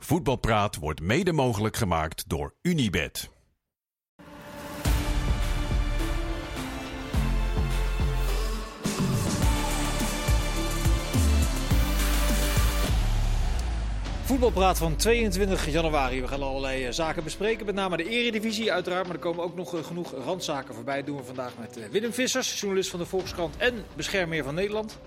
[0.00, 3.30] Voetbalpraat wordt mede mogelijk gemaakt door Unibed.
[14.22, 16.20] Voetbalpraat van 22 januari.
[16.20, 19.06] We gaan allerlei eh, zaken bespreken, met name de eredivisie uiteraard.
[19.06, 20.96] Maar er komen ook nog eh, genoeg randzaken voorbij.
[20.96, 24.54] Dat doen we vandaag met eh, Willem Vissers, journalist van de Volkskrant en beschermheer van
[24.54, 24.98] Nederland.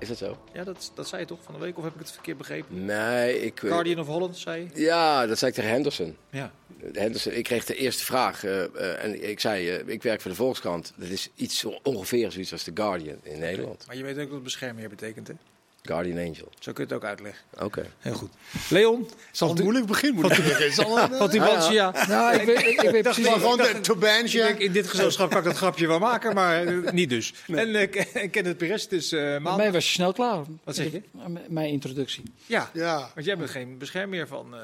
[0.00, 0.38] Is dat zo?
[0.52, 2.84] Ja, dat, dat zei je toch van de week, of heb ik het verkeerd begrepen?
[2.84, 3.62] Nee, ik...
[3.62, 4.80] eh, Guardian of Holland, zei je?
[4.82, 6.16] Ja, dat zei ik tegen Henderson.
[6.30, 6.52] Ja.
[6.92, 10.36] Henderson ik kreeg de eerste vraag eh, eh, en ik zei, ik werk voor de
[10.36, 10.92] Volkskrant.
[10.96, 13.84] Dat is iets zo ongeveer zoiets als The Guardian in Nederland.
[13.86, 15.34] Maar je weet ook wat beschermheer betekent, hè?
[15.82, 16.48] Guardian Angel.
[16.58, 17.42] Zo kun je het ook uitleggen.
[17.58, 17.86] Oké.
[17.98, 18.30] Heel goed.
[18.68, 19.08] Leon?
[19.32, 20.16] zal een moeilijk begin.
[20.24, 22.06] Het zal een, Van die Bansia.
[22.08, 24.46] Nou, ik weet, ik, ik weet precies ik dacht- de Ik Tubantia.
[24.46, 27.34] in dit gezelschap kan ik dat grapje wel maken, maar eh, niet dus.
[27.46, 29.56] En uh, Kenneth het is eh Bij maandag.
[29.56, 30.44] mij was je snel klaar.
[30.64, 31.02] Wat zeg je?
[31.12, 32.22] M- Mijn introductie.
[32.46, 33.10] Ja, Ja.
[33.14, 34.60] want jij bent geen beschermheer van eh,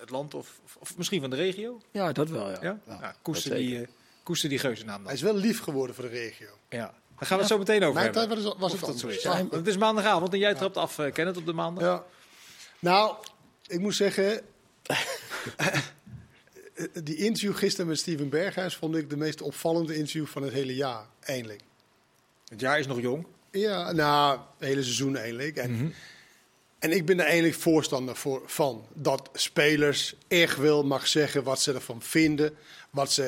[0.00, 1.80] het land of, of, misschien van de regio.
[1.90, 2.58] Ja, dat wel, ja.
[2.62, 2.78] Ja?
[2.86, 3.86] Nou, koester, die, eh,
[4.22, 5.04] koester die geuzennaam dan.
[5.06, 6.46] Hij is wel lief geworden voor de regio.
[6.68, 6.94] Ja.
[7.18, 8.28] Daar gaan we het zo meteen over Mijn hebben.
[8.28, 9.16] tijd was, het dat zo anders.
[9.16, 9.22] is.
[9.22, 9.30] Ja.
[9.30, 11.84] Want het is maandagavond en jij trapt af, uh, Kenneth, op de maandag.
[11.84, 12.04] Ja.
[12.78, 13.14] Nou,
[13.66, 14.40] ik moet zeggen...
[17.04, 20.74] die interview gisteren met Steven Berghuis vond ik de meest opvallende interview van het hele
[20.74, 21.06] jaar.
[21.20, 21.60] Eindelijk.
[22.48, 23.26] Het jaar is nog jong.
[23.50, 25.56] Ja, nou, het hele seizoen eigenlijk.
[25.56, 25.94] En,
[26.78, 28.86] en ik ben er eigenlijk voorstander voor, van.
[28.94, 32.54] Dat spelers echt wel mag zeggen wat ze ervan vinden.
[32.90, 33.24] Wat ze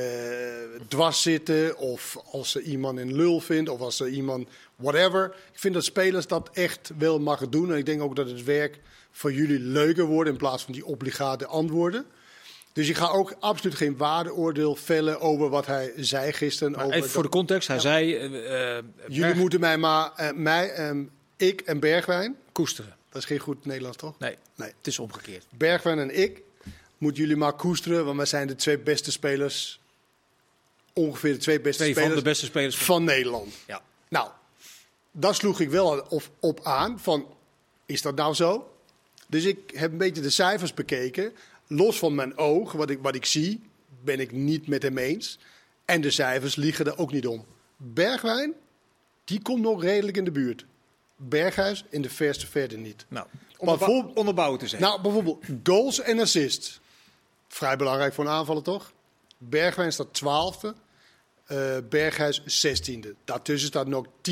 [0.75, 1.79] eh, dwars zitten.
[1.79, 3.71] Of als ze iemand een lul vindt.
[3.71, 5.35] Of als ze iemand whatever.
[5.53, 7.73] Ik vind dat spelers dat echt wel mag doen.
[7.73, 8.79] En ik denk ook dat het werk
[9.11, 10.31] voor jullie leuker wordt.
[10.31, 12.07] In plaats van die obligate antwoorden.
[12.73, 16.73] Dus je gaat ook absoluut geen waardeoordeel vellen over wat hij zei gisteren.
[16.73, 17.69] Maar over even voor de context.
[17.69, 21.05] Hij zei, eh, eh, Jullie moeten mij maar, mij, ehm,
[21.37, 22.99] ik en Bergwijn, koesteren.
[23.11, 24.19] Dat is geen goed Nederlands toch?
[24.19, 24.73] Nee, Nee.
[24.77, 25.47] het is omgekeerd.
[25.57, 26.43] Bergwijn en ik
[26.99, 29.81] moeten jullie maar koesteren, want wij zijn de twee beste spelers,
[30.93, 32.87] ongeveer de twee beste Twee van spelers de beste spelers van...
[32.87, 33.55] van Nederland.
[33.67, 33.83] Ja.
[34.09, 34.31] Nou,
[35.11, 37.27] daar sloeg ik wel op, op aan van,
[37.87, 38.75] is dat nou zo?
[39.27, 41.33] Dus ik heb een beetje de cijfers bekeken.
[41.67, 43.63] Los van mijn oog, wat ik, wat ik zie,
[44.05, 45.39] ben ik niet met hem eens.
[45.85, 47.47] En de cijfers liegen er ook niet om.
[47.77, 48.55] Bergwijn,
[49.25, 50.65] die komt nog redelijk in de buurt.
[51.23, 53.05] Berghuis in de verste verte niet.
[53.09, 53.27] Nou,
[53.57, 54.89] onderbou- onderbouwen te zeggen.
[54.89, 56.81] Nou, bijvoorbeeld goals en assists.
[57.49, 58.93] Vrij belangrijk voor een aanvaller, toch?
[59.39, 60.75] Bergwijn staat twaalfde.
[61.47, 63.15] eh Berghuis zestiende.
[63.25, 64.31] Daartussen staat nog T.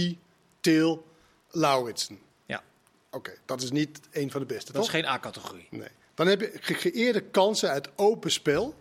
[0.61, 1.07] Til
[1.51, 2.19] Lauritsen.
[2.47, 2.63] ja,
[3.11, 5.67] Oké, dat is niet een van de beste, dat is geen A-categorie.
[5.71, 5.89] Nee.
[6.15, 8.75] Dan heb je gecreëerde kansen uit open spel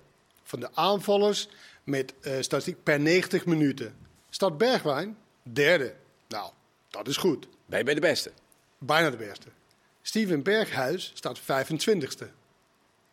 [0.44, 1.50] van de aanvallers
[1.84, 3.96] met eh, statistiek per 90 minuten.
[4.30, 5.96] Staat Bergwijn derde.
[6.28, 6.52] Nou,
[6.90, 7.48] dat is goed.
[7.68, 8.32] Ben je bij de beste?
[8.78, 9.48] Bijna de beste.
[10.02, 12.26] Steven Berghuis staat 25ste.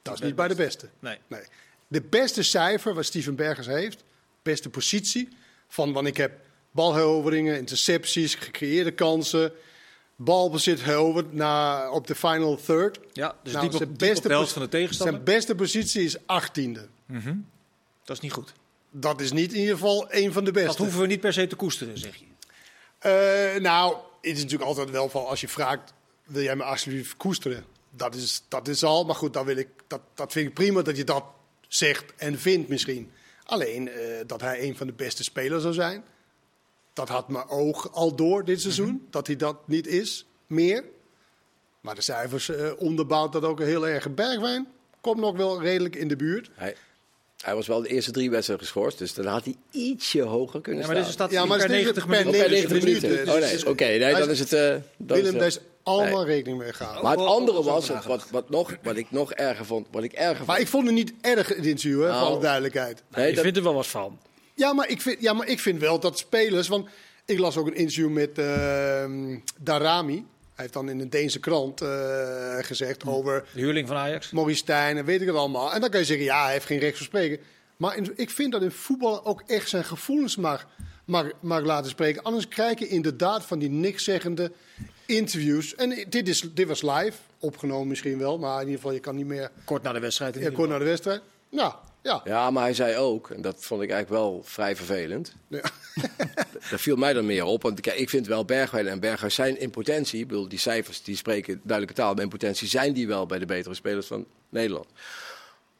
[0.03, 0.89] Dat is niet bij de beste.
[0.99, 1.19] Nee.
[1.27, 1.43] Nee.
[1.89, 4.05] De beste cijfer wat Steven Berghuis heeft,
[4.43, 5.29] beste positie,
[5.69, 6.33] van want ik heb
[6.71, 9.53] balheroveringen, intercepties, gecreëerde kansen,
[10.17, 12.99] balbezit heroverd naar op de final third.
[13.13, 15.15] Ja, dus Nou, diep op, zijn diep beste op de helft van de tegenstander.
[15.15, 16.81] Zijn beste positie is 18e.
[18.05, 18.53] Dat is niet goed.
[18.91, 20.69] Dat is niet in ieder geval een van de beste.
[20.69, 22.25] Dat hoeven we niet per se te koesteren, zeg je.
[22.99, 25.93] Eh, nou, het is natuurlijk altijd wel van als je vraagt:
[26.25, 27.65] wil jij me alsjeblieft koesteren?
[27.91, 30.83] Dat is, dat is al, maar goed, dan wil ik, dat, dat vind ik prima
[30.83, 31.25] dat je dat
[31.69, 33.13] zegt en vindt misschien.
[33.45, 36.05] Alleen eh, dat hij een van de beste spelers zou zijn,
[36.93, 39.07] dat had mijn oog al door dit seizoen.
[39.11, 40.85] Dat hij dat niet is, meer.
[41.81, 44.15] Maar de cijfers eh onderbouwt dat ook heel erg.
[44.15, 44.69] Bergwijn
[45.01, 46.51] komt nog wel redelijk in de buurt.
[46.55, 46.77] Hij,
[47.43, 50.81] hij was wel de eerste drie wedstrijden geschorst, dus dan had hij ietsje hoger kunnen
[50.81, 51.29] Ja, maar deze staan.
[51.29, 52.41] staat Ja, maar per het is 90 per minuten.
[52.41, 53.09] Oh, per 90 90 minuten.
[53.11, 53.35] minuten.
[53.35, 54.53] Oh Dus nee, het oké, nee, dan is- het...
[54.53, 54.61] eh,
[54.97, 56.35] dan Willem, daar het- is allemaal Nee.
[56.35, 57.03] rekening mee gehouden.
[57.05, 58.07] Maar het andere was, nagedacht.
[58.07, 60.47] wat, wat, nog, wat ik nog erger vond, wat ik erger vond.
[60.49, 62.27] Maar ik vond het niet erg, dit interview, hè, voor Nou.
[62.27, 63.03] alle duidelijkheid.
[63.15, 64.19] Nee, Je dat- vindt er wel wat van.
[64.55, 66.69] Ja maar, ik vind, ja, maar ik vind wel dat spelers.
[66.69, 66.89] Want
[67.25, 70.25] ik las ook een interview met ehm, Darami.
[70.55, 74.31] Hij heeft dan in een Deense krant eh, gezegd over De huurling van Ajax.
[74.31, 75.73] Maurice Stijn en weet ik het allemaal.
[75.75, 77.39] En dan kan je zeggen, ja, hij heeft geen recht van spreken.
[77.77, 80.67] Maar in- ik vind dat in voetbal ook echt zijn gevoelens mag,
[81.05, 82.23] mag, mag laten spreken.
[82.23, 84.53] Anders krijg je inderdaad van die nikszeggende
[85.07, 85.75] interviews.
[85.75, 88.39] En dit, is, dit was live, opgenomen misschien wel.
[88.39, 90.35] Maar in ieder geval, je kan niet meer Kort na de wedstrijd.
[90.35, 91.21] ja, kort naar de wedstrijd.
[91.51, 91.75] Nou,
[92.05, 92.21] ja.
[92.25, 95.35] Ja, maar hij zei ook, en dat vond ik eigenlijk wel vrij vervelend.
[95.49, 95.61] Ja.
[96.71, 97.63] Daar viel mij dan meer op.
[97.63, 100.21] Want kijk, ik vind wel Bergwijn en Berghuis zijn in potentie.
[100.21, 102.15] Ik bedoel, die cijfers die spreken duidelijke taal.
[102.15, 104.87] Maar in potentie zijn die wel bij de betere spelers van Nederland.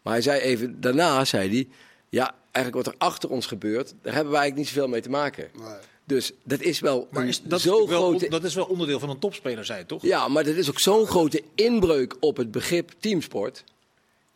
[0.03, 1.69] Maar hij zei even, daarna zei hij...
[2.09, 5.11] Ja, eigenlijk wat er achter ons gebeurt, daar hebben wij eigenlijk niet zoveel mee te
[5.11, 5.49] maken.
[5.59, 5.75] Nee.
[6.05, 8.25] Dus dat is wel Maar is, dat, is zo natuurlijk wel, grote...
[8.25, 10.03] on- dat is wel onderdeel van een topspeler, zei je toch?
[10.03, 13.65] Ja, maar dat is ook zo'n grote inbreuk op het begrip teamsport.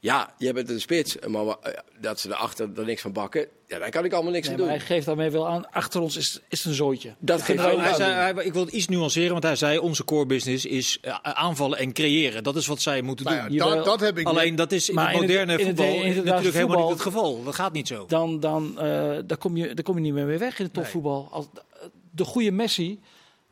[0.00, 3.78] Ja, je bent een spits, maar eh, dat ze erachter er niks van bakken, ja,
[3.78, 4.78] daar kan ik allemaal niks Nee, aan maar doen.
[4.78, 7.14] hij geeft daarmee wel aan, achter ons is, is een zooitje.
[7.18, 10.04] Dat geeft Nou, hij zei, hij- ik wil het iets nuanceren, want hij zei onze
[10.04, 12.42] core business is eh, aanvallen en creëren.
[12.42, 13.52] Dat is wat zij moeten Nou doen.
[13.52, 15.66] ja, dat, dat heb ik Alleen dat is in Maar het in het- moderne in
[15.66, 17.44] het- voetbal in het natuurlijk helemaal niet het geval.
[17.44, 18.04] Dat gaat niet zo.
[18.08, 18.84] Dan, dan, eh,
[19.26, 21.28] daar, kom je, daar kom je niet meer mee weg in het topvoetbal.
[21.30, 21.46] Als,
[22.10, 23.00] de goede Messi,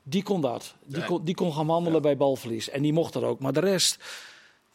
[0.03, 0.75] die kon dat.
[0.85, 2.71] Die, kon, die kon gaan wandelen bij balverlies.
[2.71, 3.41] En die mocht dat ook.
[3.41, 3.99] Maar de rest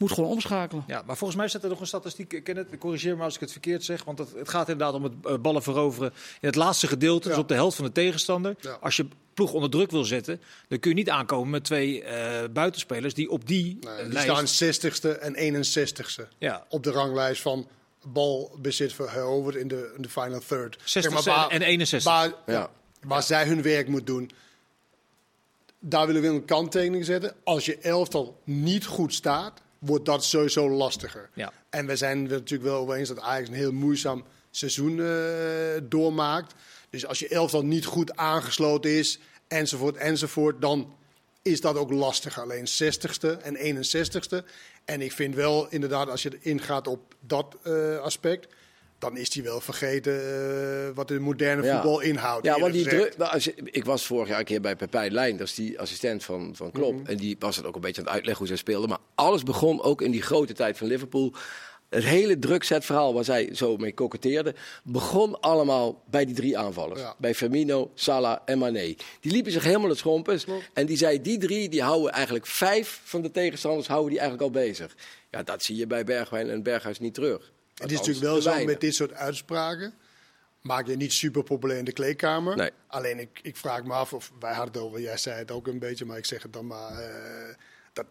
[0.01, 0.83] moet gewoon omschakelen.
[0.87, 2.33] Ja, maar volgens mij staat er nog een statistiek.
[2.33, 4.03] Ik ken het, corrigeer me als ik het verkeerd zeg.
[4.03, 7.27] Want het, het gaat inderdaad om het eh, ballen veroveren in het laatste gedeelte.
[7.27, 8.55] Dus op de helft van de tegenstander.
[8.59, 8.77] Ja.
[8.81, 12.49] Als je ploeg onder druk wil zetten, dan kun je niet aankomen met twee eh,
[12.49, 14.53] buitenspelers die op die Nee, eh, die lijst...
[14.55, 16.65] staan 60ste en 61ste Ja.
[16.69, 17.67] op de ranglijst van
[18.07, 20.77] balbezit veroverd in de, in de final third.
[20.83, 22.11] 60 waar- en 61.
[22.11, 22.69] Waar, Ja.
[23.01, 24.31] waar zij hun werk moet doen.
[25.79, 27.33] Daar willen we een kanttekening zetten.
[27.43, 31.29] Als je elftal niet goed staat, wordt dat sowieso lastiger.
[31.33, 31.53] Ja.
[31.69, 35.81] En we zijn er natuurlijk wel over eens dat Ajax een heel moeizaam seizoen eh,
[35.83, 36.53] doormaakt.
[36.89, 40.95] Dus als je elftal niet goed aangesloten is, enzovoort, enzovoort, dan
[41.41, 42.39] is dat ook lastig.
[42.39, 44.45] Alleen 60ste en 61ste.
[44.85, 48.53] En ik vind wel inderdaad, als je ingaat op dat eh, aspect,
[49.01, 51.73] dan is hij wel vergeten eh, wat de moderne Ja.
[51.73, 52.45] voetbal inhoudt.
[52.45, 53.17] Ja, want die druk.
[53.17, 55.79] nou, als je- ik was vorig jaar een keer bij Pepijn Lijn, dat is die
[55.79, 56.93] assistent van, van Klopp.
[56.99, 57.05] Mhm.
[57.05, 58.89] En die was het ook een beetje aan het uitleggen hoe zij speelden.
[58.89, 61.33] Maar alles begon ook in die grote tijd van Liverpool.
[61.89, 66.99] Het hele drukzetverhaal waar zij zo mee koketteerden, begon allemaal bij die drie aanvallers.
[66.99, 67.15] Ja.
[67.17, 68.95] Bij Firmino, Salah en Mané.
[69.19, 70.45] Die liepen zich helemaal het schompens.
[70.73, 74.55] En die zei, die drie die houden eigenlijk vijf van de tegenstanders houden die eigenlijk
[74.55, 74.95] al bezig.
[75.31, 77.51] Ja, dat zie je bij Bergwijn en Berghuis niet terug.
[77.81, 79.93] Het is natuurlijk wel zo met dit soort uitspraken.
[80.61, 82.55] Maak je niet super populair in de kleedkamer.
[82.55, 82.69] Nee.
[82.87, 85.67] Alleen ik, ik vraag me af, of wij hadden het over, jij zei het ook
[85.67, 86.91] een beetje, maar ik zeg het dan maar.
[86.99, 87.55] eh,
[87.93, 88.05] dat,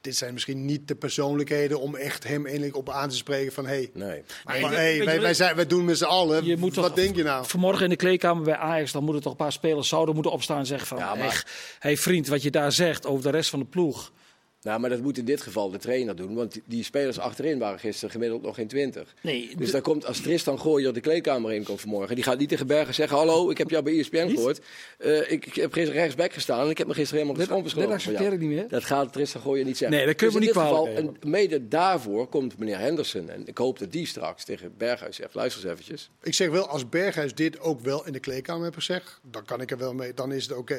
[0.00, 3.66] dit zijn misschien niet de persoonlijkheden om echt hem eindelijk op aan te spreken van
[3.66, 3.90] hé.
[3.92, 4.08] Nee.
[4.08, 6.44] Hey, Maar maar weet- hey, wij, wij, zijn, wij doen met z'n allen.
[6.44, 7.46] Je moet Wat toch- denk je nou?
[7.46, 10.58] Vanmorgen in de kleedkamer bij Ajax, dan moeten toch een paar spelers zouden moeten opstaan
[10.58, 10.98] en zeggen van...
[10.98, 14.12] Ja, maar- "Echt, hey vriend, wat je daar zegt over de rest van de ploeg.
[14.64, 16.34] Nou, maar dat moet in dit geval de trainer doen.
[16.34, 19.14] Want die, spelers achterin waren gisteren gemiddeld nog geen 20.
[19.20, 22.14] Nee, Dus de- daar komt, als Tristan Gooier de kleedkamer in komt vanmorgen.
[22.14, 24.60] Die gaat niet tegen Bergen zeggen: Hallo, ik heb jou bij ESPN gehoord.
[24.98, 27.74] Eh, ik, ik heb gisteren rechtsback gestaan en ik heb me gisteren helemaal Dit- geschompens
[27.74, 28.68] dit gelopen van accepteer ik niet meer.
[28.68, 29.96] Dat gaat Tristan Gooier niet zeggen.
[29.96, 32.78] Nee, dat kun je dus in niet dit geval, kwalijk en mede daarvoor komt meneer
[32.78, 33.28] Henderson.
[33.30, 36.10] En ik hoop dat die straks tegen Berghuis zegt: Luister eens eventjes.
[36.22, 39.60] Ik zeg wel, als Berghuis dit ook wel in de kleedkamer heeft gezegd, dan kan
[39.60, 40.78] ik er wel mee, dan is het oké.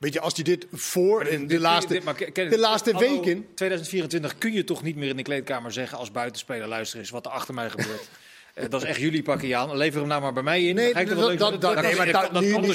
[0.00, 2.58] Weet je, als hij dit voor in de Dit- laatste, dit- maar ken- ken- de
[2.58, 3.46] laatste weken.
[3.54, 7.26] 2024 kun je toch niet meer in de kleedkamer zeggen als buitenspeler luister eens wat
[7.26, 8.08] er achter mij gebeurt.
[8.54, 9.76] Eh, dat is echt jullie pakje aan.
[9.76, 10.74] Lever hem nou maar bij mij in.
[10.74, 12.66] Nee, dat, dat, dat, dan- nee, maar dat, nu, je een dat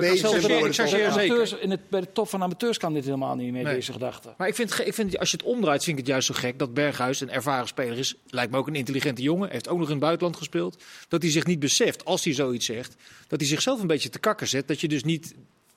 [0.00, 1.58] beetje.
[1.60, 3.74] in het, bij de top van amateurs kan dit helemaal niet mee, Nee.
[3.74, 4.34] deze gedachte.
[4.38, 6.58] Maar ik vind, ik vind, als je het omdraait, vind ik het juist zo gek
[6.58, 8.14] dat Berghuis een ervaren speler is.
[8.26, 9.50] Lijkt me ook een intelligente jongen.
[9.50, 10.82] Heeft ook nog in het buitenland gespeeld.
[11.08, 12.94] Dat hij zich niet beseft, als hij zoiets zegt,
[13.28, 14.68] dat hij zichzelf een beetje te kakken zet.
[14.68, 15.34] Dat je dus niet,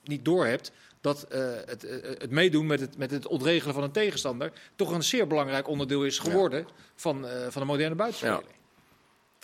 [0.08, 3.90] niet doorhebt dat eh, het, eh, het meedoen met het, met het ontregelen van een
[3.90, 8.42] tegenstander toch een zeer belangrijk onderdeel is geworden van, eh, van de moderne buitenspeler.
[8.48, 8.56] Ja.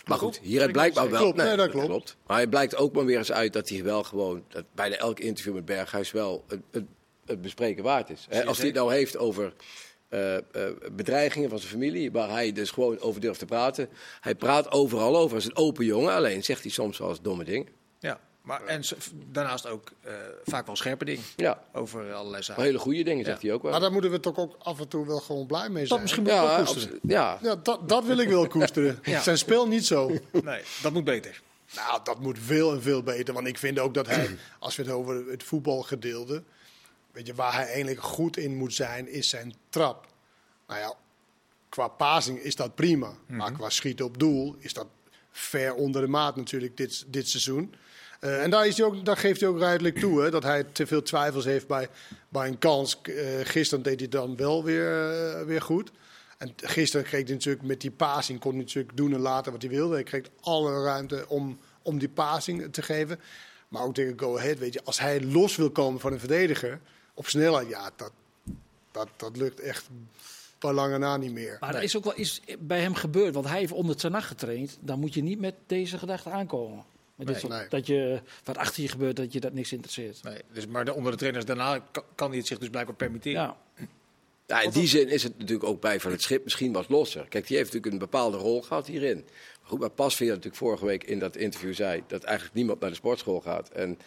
[0.05, 0.47] Maar goed, Klopt.
[0.47, 1.21] hieruit blijkt maar wel.
[1.21, 2.17] Klopt, nee, dat klopt.
[2.27, 5.19] Maar het blijkt ook maar weer eens uit dat hij wel gewoon, dat bijna elk
[5.19, 6.83] interview met Berghuis wel het, het,
[7.25, 8.27] het bespreken waard is.
[8.45, 9.53] Als hij het nou heeft over
[10.09, 10.41] eh, eh,
[10.91, 13.89] bedreigingen van zijn familie, waar hij dus gewoon over durft te praten.
[14.21, 17.21] Hij praat overal over, hij is een open jongen, alleen zegt hij soms wel eens
[17.21, 17.67] domme dingen.
[17.99, 18.81] Ja, maar en
[19.31, 22.63] daarnaast ook eh, vaak wel scherpe dingen Ja, over allerlei maar zaken.
[22.63, 23.47] hele goede dingen zegt Ja.
[23.47, 23.71] hij ook wel.
[23.71, 26.01] Maar daar moeten we toch ook af en toe wel gewoon blij mee Dat zijn.
[26.01, 26.99] misschien moet ik ook ja, koesteren.
[27.01, 28.99] ja, Ja, dat, dat wil ik wel koesteren.
[29.03, 29.21] Ja.
[29.21, 30.11] Zijn spel niet zo.
[30.43, 31.41] Nee, dat moet beter.
[31.75, 33.33] Nou, dat moet veel en veel beter.
[33.33, 36.43] Want ik vind ook dat hij, als we het over het voetbalgedeelte.
[37.11, 40.07] Weet je, waar hij eigenlijk goed in moet zijn, is zijn trap.
[40.67, 40.93] Nou ja,
[41.69, 43.13] qua passing is dat prima.
[43.27, 44.87] Maar qua schieten op doel is dat
[45.31, 47.73] ver onder de maat natuurlijk dit, dit seizoen.
[48.25, 50.63] Eh, en daar, is hij ook, daar geeft hij ook ruidelijk toe, hè, dat hij
[50.63, 51.89] te veel twijfels heeft bij,
[52.29, 53.01] bij een kans.
[53.01, 53.13] Eh,
[53.43, 55.91] gisteren deed hij dan wel weer, eh, weer goed.
[56.37, 59.61] En gisteren kreeg hij natuurlijk met die passing, kon hij natuurlijk doen en laten wat
[59.61, 59.93] hij wilde.
[59.93, 63.19] Hij kreeg alle ruimte om, om die passing te geven.
[63.67, 66.79] Maar ook tegen Go Ahead, weet je, als hij los wil komen van een verdediger
[67.13, 68.11] op snelheid, ja, dat,
[68.91, 69.89] dat, dat lukt echt
[70.59, 71.57] bij lange na niet meer.
[71.59, 74.27] Maar er is ook wel iets bij hem gebeurd, want hij heeft onder ten nacht
[74.27, 74.77] getraind.
[74.81, 76.93] Dan moet je niet met deze gedachte aankomen.
[77.15, 77.67] Met dit Nee, soort- nee.
[77.69, 80.23] Dat je, wat achter je gebeurt, dat je dat niks interesseert.
[80.23, 82.95] Nee, dus, maar de, onder de trainers daarna kan, kan hij het zich dus blijkbaar
[82.95, 83.41] permitteren.
[83.41, 83.57] Ja.
[84.47, 87.25] Ja, in die zin is het natuurlijk ook bij Van het Schip misschien wat losser.
[87.29, 89.15] Kijk, die heeft natuurlijk een bepaalde rol gehad hierin.
[89.61, 92.03] Maar goed, maar Pasveer natuurlijk vorige week in dat interview zei...
[92.07, 93.69] dat eigenlijk niemand naar de sportschool gaat.
[93.69, 93.97] En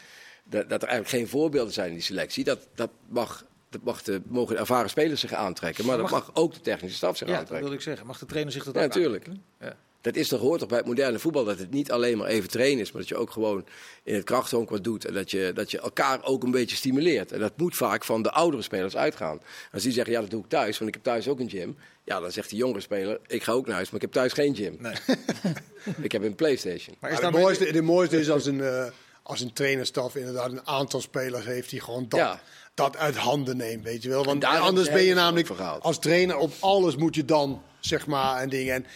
[0.44, 2.44] dat, dat er eigenlijk geen voorbeelden zijn in die selectie.
[2.44, 5.86] Dat, dat mag Dat mag de, mogen de ervaren spelers zich aantrekken.
[5.86, 7.68] Maar dat mag ook de technische staf zich Ja, dat aantrekken.
[7.68, 8.06] wilde ik zeggen.
[8.06, 9.26] Mag de trainer zich dat Ja, ook natuurlijk.
[9.26, 9.44] aantrekken?
[9.60, 9.76] Ja.
[10.08, 12.48] Dat is toch hoort toch bij het moderne voetbal dat het niet alleen maar even
[12.48, 13.64] trainen is, maar dat je ook gewoon
[14.04, 17.32] in het krachthonk wat doet en dat je, dat je elkaar ook een beetje stimuleert.
[17.32, 19.40] En dat moet vaak van de oudere spelers uitgaan.
[19.72, 21.76] Als die zeggen ja dat doe ik thuis, want ik heb thuis ook een gym.
[22.04, 24.32] Ja, dan zegt die jongere speler ik ga ook naar huis, maar ik heb thuis
[24.32, 24.76] geen gym.
[24.78, 24.94] Nee.
[26.02, 26.96] Ik heb een PlayStation.
[27.00, 28.86] Maar is Maar het, mooiste, het mooiste is als een, eh
[29.28, 32.40] als een trainerstaf inderdaad een aantal spelers heeft die gewoon dat, Ja.
[32.74, 34.24] dat uit handen neemt, weet je wel.
[34.24, 35.48] Want anders ben je namelijk
[35.80, 38.74] als trainer op alles moet je dan zeg maar en dingen.
[38.74, 38.86] En,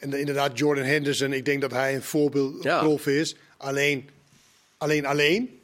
[0.00, 2.78] en inderdaad Jordan Henderson, ik denk dat hij een voorbeeld Ja.
[2.78, 3.36] prof is.
[3.56, 4.08] Alleen,
[4.78, 5.60] alleen, alleen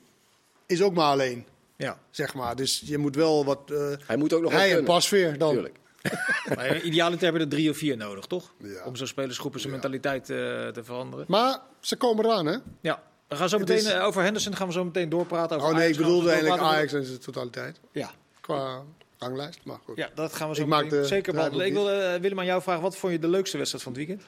[0.66, 1.44] is ook maar alleen,
[1.76, 1.98] Ja.
[2.10, 2.56] zeg maar.
[2.56, 3.70] Dus je moet wel wat.
[3.70, 4.84] eh Hij moet ook nog hij en.
[4.84, 5.52] Pasveer dan.
[5.52, 5.76] Tuurlijk.
[6.56, 8.52] Maar idealiter hebben er drie of vier nodig, toch?
[8.62, 8.84] Ja.
[8.84, 10.36] Om zo'n spelersgroepen zijn mentaliteit eh,
[10.68, 11.24] te veranderen.
[11.28, 12.56] Maar ze komen eraan, hè?
[12.80, 13.02] Ja.
[13.28, 15.56] We gaan zo meteen is- eh, over Henderson gaan we zo meteen doorpraten.
[15.56, 16.62] Over Oh nee, Ajax ik bedoelde eigenlijk.
[16.62, 17.80] Ajax in zijn totaliteit.
[17.92, 18.10] Ja.
[18.40, 18.82] Qua
[19.24, 19.96] ranglijst, maar goed.
[19.96, 21.66] ja, dat gaan we zo Ik maak de zeker behandelen.
[21.66, 24.06] Ik wil eh, Willem aan jou vragen, wat vond je de leukste wedstrijd van het
[24.06, 24.22] weekend?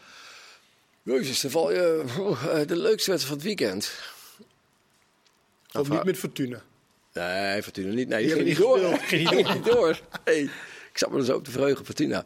[1.03, 2.05] Jezus, dan val je,
[2.51, 3.93] eh, de leukste wedstrijd van het weekend.
[5.73, 6.63] Of niet met Fortuna.
[7.13, 8.09] Nee, Fortuna niet.
[8.09, 8.99] Nee, die, Die ging niet door.
[9.13, 10.01] Ging niet, door.
[10.25, 10.43] Nee,
[10.93, 12.25] ik zat me er zo op te verheugen, Fortuna.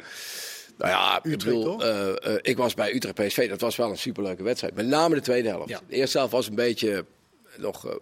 [0.78, 1.82] Nou ja, ik bedoel, toch?
[1.82, 3.48] eh, eh, ik was bij Utrecht PSV.
[3.48, 4.74] Dat was wel een superleuke wedstrijd.
[4.74, 5.68] Met name de tweede helft.
[5.68, 5.80] Ja.
[5.88, 7.04] De eerste helft was een beetje
[7.56, 7.86] nog.
[7.86, 7.92] eh,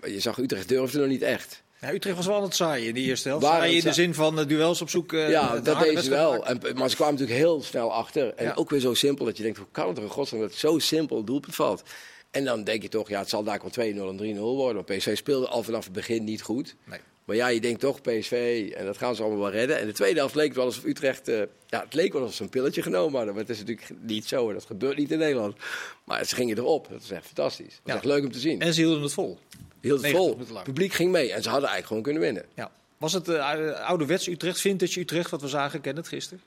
[0.00, 1.62] eh, je zag Utrecht durfde nog niet echt.
[1.80, 3.44] Ja, Utrecht was wel aan het zaaien in de eerste helft.
[3.46, 5.12] Zaaien in de zin van eh, duels op zoek.
[5.12, 6.46] eh, ja, dat deed ze wel.
[6.46, 8.34] En, maar ze kwamen natuurlijk heel snel achter.
[8.34, 8.52] En Ja.
[8.54, 10.58] ook weer zo simpel dat je denkt: hoe kan het er in godsnaam dat het
[10.58, 11.82] zo simpel doelpunt valt?
[12.30, 14.84] En dan denk je toch, ja, het zal daar wel 2-0 en 3-0 worden.
[14.84, 16.74] Want PSV speelde al vanaf het begin niet goed.
[16.84, 16.98] Nee.
[17.24, 19.78] Maar ja, je denkt toch PSV en dat gaan ze allemaal wel redden.
[19.78, 21.28] En de tweede helft leek het wel alsof Utrecht...
[21.28, 23.34] eh, ja, het leek wel alsof ze een pilletje genomen hadden.
[23.34, 24.52] Maar het is natuurlijk niet zo.
[24.52, 25.56] Dat gebeurt niet in Nederland.
[26.04, 26.88] Maar ze gingen erop.
[26.90, 27.66] Dat is echt fantastisch.
[27.66, 27.94] Dat is Ja.
[27.94, 28.60] echt leuk om te zien.
[28.60, 29.38] En ze hielden het vol.
[29.80, 30.56] Hield het 90 vol.
[30.56, 31.32] Het publiek ging mee.
[31.32, 32.44] En ze hadden eigenlijk gewoon kunnen winnen.
[32.54, 32.70] Ja.
[32.98, 36.42] Was het uh, ouderwets Utrecht, vintage Utrecht, wat we zagen, ken het gisteren?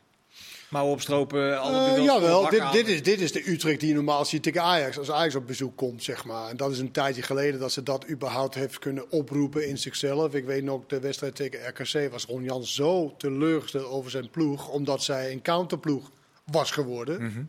[0.72, 3.90] Mouwen opstropen, alle Eh, jawel, vol bak dit, dit, is, dit is de Utrecht die
[3.90, 4.98] je normaal ziet tegen Ajax.
[4.98, 6.50] Als Ajax op bezoek komt, zeg maar.
[6.50, 10.34] En dat is een tijdje geleden dat ze dat überhaupt heeft kunnen oproepen in zichzelf.
[10.34, 14.70] Ik weet nog, de wedstrijd tegen RKC was Ron Jans zo teleurgesteld over zijn ploeg.
[14.70, 16.12] Omdat zij een counterploeg
[16.52, 17.24] was geworden.
[17.24, 17.42] Mhm.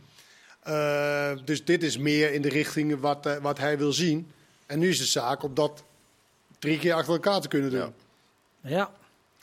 [0.62, 4.31] Eh, dus dit is meer in de richting wat, eh, wat hij wil zien.
[4.67, 5.83] En nu is de zaak om dat
[6.59, 7.81] drie keer achter elkaar te kunnen doen.
[7.81, 7.93] Ja.
[8.71, 8.91] Ja,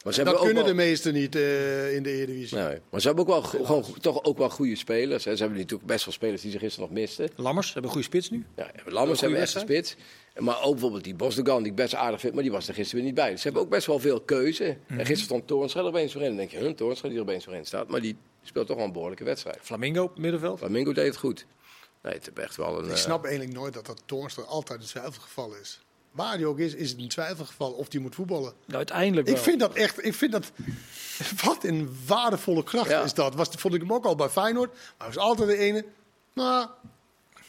[0.03, 2.57] Maar ze Dat hebben ook kunnen wel- de meesten niet eh, in de Eredivisie.
[2.57, 5.25] Nee, maar ze hebben ook wel, gewoon, toch ook wel goede spelers.
[5.25, 5.35] hè.
[5.35, 7.29] Ze hebben natuurlijk best wel spelers die ze gisteren nog misten.
[7.35, 8.45] Lammers hebben een goede spits nu.
[8.55, 9.95] Ja, Lammers hebben echt een spits.
[10.37, 12.95] Maar ook bijvoorbeeld die Bosdogan, die ik best aardig vind, maar die was er gisteren
[13.03, 13.29] weer niet bij.
[13.31, 14.65] Dus ze hebben ook best wel veel keuze.
[14.87, 16.27] En gisteren stond Toornstra er opeens voor in.
[16.27, 17.87] Dan denk je, huh, Toornstra die er opeens voor in staat.
[17.87, 19.57] Maar die speelt toch wel een behoorlijke wedstrijd.
[19.61, 20.57] Flamingo op het middenveld.
[20.59, 21.45] Flamingo deed het goed.
[22.03, 22.85] Nee, het is echt wel een...
[22.85, 25.81] Ik eh, snap eigenlijk nooit dat dat Toornstra altijd een twijfelgeval is.
[26.17, 28.53] Ook is, is het een twijfelgeval of die moet voetballen.
[28.65, 29.43] nou, uiteindelijk Ik wel.
[29.43, 30.51] vind dat echt, ik vind dat,
[31.43, 33.03] wat een waardevolle kracht Ja.
[33.03, 33.35] is dat.
[33.35, 35.85] Was, vond ik hem ook al bij Feyenoord, maar hij was altijd de ene.
[36.33, 36.67] Nou,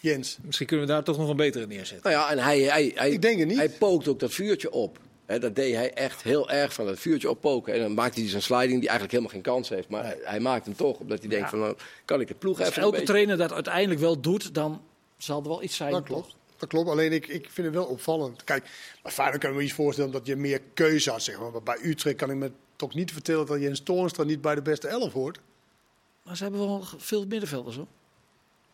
[0.00, 0.38] Jens.
[0.42, 2.10] Misschien kunnen we daar toch nog een betere neerzetten.
[2.12, 3.56] Nou ja, en hij, hij, hij, Ik denk het niet.
[3.56, 4.98] hij pookt ook dat vuurtje op.
[5.26, 7.74] Hè, dat deed hij echt heel erg van, dat vuurtje oppoken.
[7.74, 9.88] En dan maakt hij zo'n sliding die eigenlijk helemaal geen kans heeft.
[9.88, 12.68] Maar hij maakt hem toch, omdat hij denkt van, nou, kan ik de ploeg Als
[12.68, 13.12] even een elke beetje...
[13.12, 14.82] trainer dat uiteindelijk wel doet, dan
[15.16, 15.92] zal er wel iets zijn.
[15.92, 16.34] Dat klopt.
[16.60, 18.44] Dat klopt, alleen ik, ik vind het wel opvallend.
[18.44, 18.70] Kijk,
[19.02, 21.22] bij Feyenoord kan me iets voorstellen dat je meer keuze had.
[21.22, 21.50] Zeg maar.
[21.50, 24.62] maar bij Utrecht kan ik me toch niet vertellen dat Jens Toornstra niet bij de
[24.62, 25.40] beste elf hoort.
[26.22, 27.86] Maar ze hebben wel veel middenvelders hoor.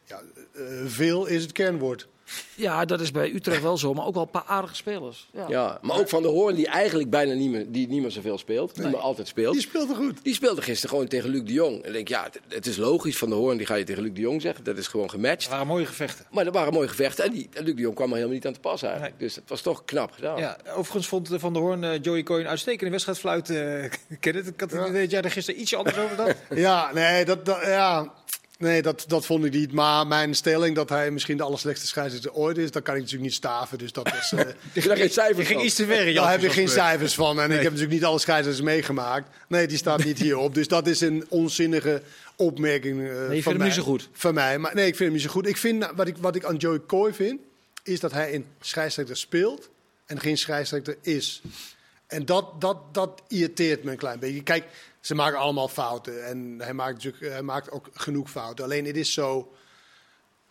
[0.07, 0.23] Ja,
[0.53, 2.09] eh, veel is het kernwoord.
[2.55, 5.29] Ja, dat is bij Utrecht wel zo, maar ook wel een paar aardige spelers.
[5.33, 5.47] Ja.
[5.49, 8.39] Ja, maar ook Van der Hoorn, die eigenlijk bijna niet meer, die niet meer zoveel
[8.39, 8.75] speelt.
[8.75, 9.53] Die maar altijd speelt.
[9.53, 10.19] Die speelt er goed.
[10.23, 11.83] Die speelde gisteren gewoon tegen Luc de Jong.
[11.83, 13.19] En ik denk, ja, het, het is logisch.
[13.19, 14.65] Van der Hoorn, die ga je tegen Luc de Jong zeggen.
[14.65, 15.43] Dat is gewoon gematcht.
[15.43, 16.27] Het waren mooie gevechten.
[16.31, 17.25] Maar er waren mooie gevechten.
[17.25, 19.19] En, die, en Luc de Jong kwam er helemaal niet aan te pas eigenlijk.
[19.19, 20.39] Dus het was toch knap gedaan.
[20.39, 23.85] Ja, overigens vond Van der Hoorn eh, Joey Coy een uitstekende wedstrijd fluiten.
[23.85, 24.47] Uh, ken het?
[24.47, 26.37] Ik had het dat jij er gisteren ietsje anders over dacht.
[26.51, 28.13] Ja, nee, dat, dat, ja,
[28.59, 29.73] nee dat, dat vond ik niet.
[29.73, 33.29] Maar mijn stelling dat hij misschien de allerslechtste scheidsrechter ooit is, dat kan ik natuurlijk
[33.29, 33.79] niet staven.
[33.79, 34.41] Dus dat was, eh,
[34.73, 35.67] Ik heb daar geen Je cijfers ging van.
[35.67, 36.83] iets te ver daar heb je geen cijfer.
[36.85, 37.41] cijfers van.
[37.41, 39.29] En ik heb natuurlijk niet alle scheidsrechters meegemaakt.
[39.49, 40.55] Nee, die staat niet hierop.
[40.55, 42.03] Dus dat is een onzinnige
[42.37, 43.67] opmerking eh, van vindt hem mij.
[43.67, 44.09] niet zo goed?
[44.13, 44.59] Van mij.
[44.59, 45.47] Maar nee, ik vind hem niet zo goed.
[45.47, 47.41] Ik vind, wat, ik, wat ik aan Joey Coy vind,
[47.83, 49.69] is dat hij een scheidsrechter speelt
[50.07, 51.41] en geen scheidsrechter is.
[52.07, 54.43] En dat, dat, dat irriteert me een klein beetje.
[54.43, 54.65] Kijk,
[55.07, 56.27] ze maken allemaal fouten.
[56.27, 58.65] En hij maakt, natuurlijk, hij maakt ook genoeg fouten.
[58.65, 59.53] Alleen het is zo...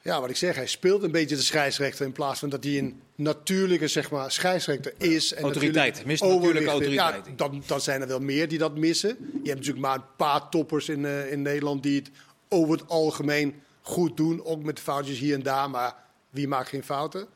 [0.02, 2.06] Ja, wat ik zeg, hij speelt een beetje de scheidsrechter...
[2.06, 5.34] in plaats van dat hij een natuurlijke zeg maar, scheidsrechter is.
[5.34, 7.26] En Autoriteit, mist natuurlijke autoriteit.
[7.26, 9.10] Ja, dan, dan zijn er wel meer die dat missen.
[9.20, 11.84] Je hebt natuurlijk maar een paar toppers in, eh, in Nederland...
[11.84, 12.10] die het
[12.50, 14.46] over het algemeen goed doen.
[14.46, 15.96] Ook met foutjes hier en daar, maar
[16.30, 17.28] wie maakt geen fouten?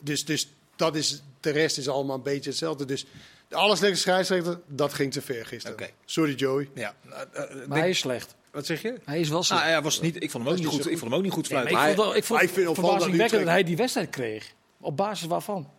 [0.00, 2.84] Dus, dus dat is, de rest is allemaal een beetje hetzelfde.
[2.84, 3.06] Dus
[3.52, 5.78] De allerslechtste scheidsrechter, dat ging te ver gisteren.
[5.78, 5.90] Oké.
[6.04, 6.70] Sorry Joey.
[6.74, 6.94] Ja.
[7.10, 8.34] eh, eh, Maar hij is slecht.
[8.52, 8.94] Wat zeg je?
[9.04, 9.62] Hij is wel slecht.
[9.62, 10.86] Ah, ja, was niet, ik vond hem ook niet goed.
[10.90, 11.76] Ik vond hem ook niet goed fluiten.
[11.76, 14.52] ik vond, wel, ik vond ik vind dat verbazingwekkend dat Utrecht- hij die wedstrijd kreeg.
[14.80, 15.70] Op basis waarvan?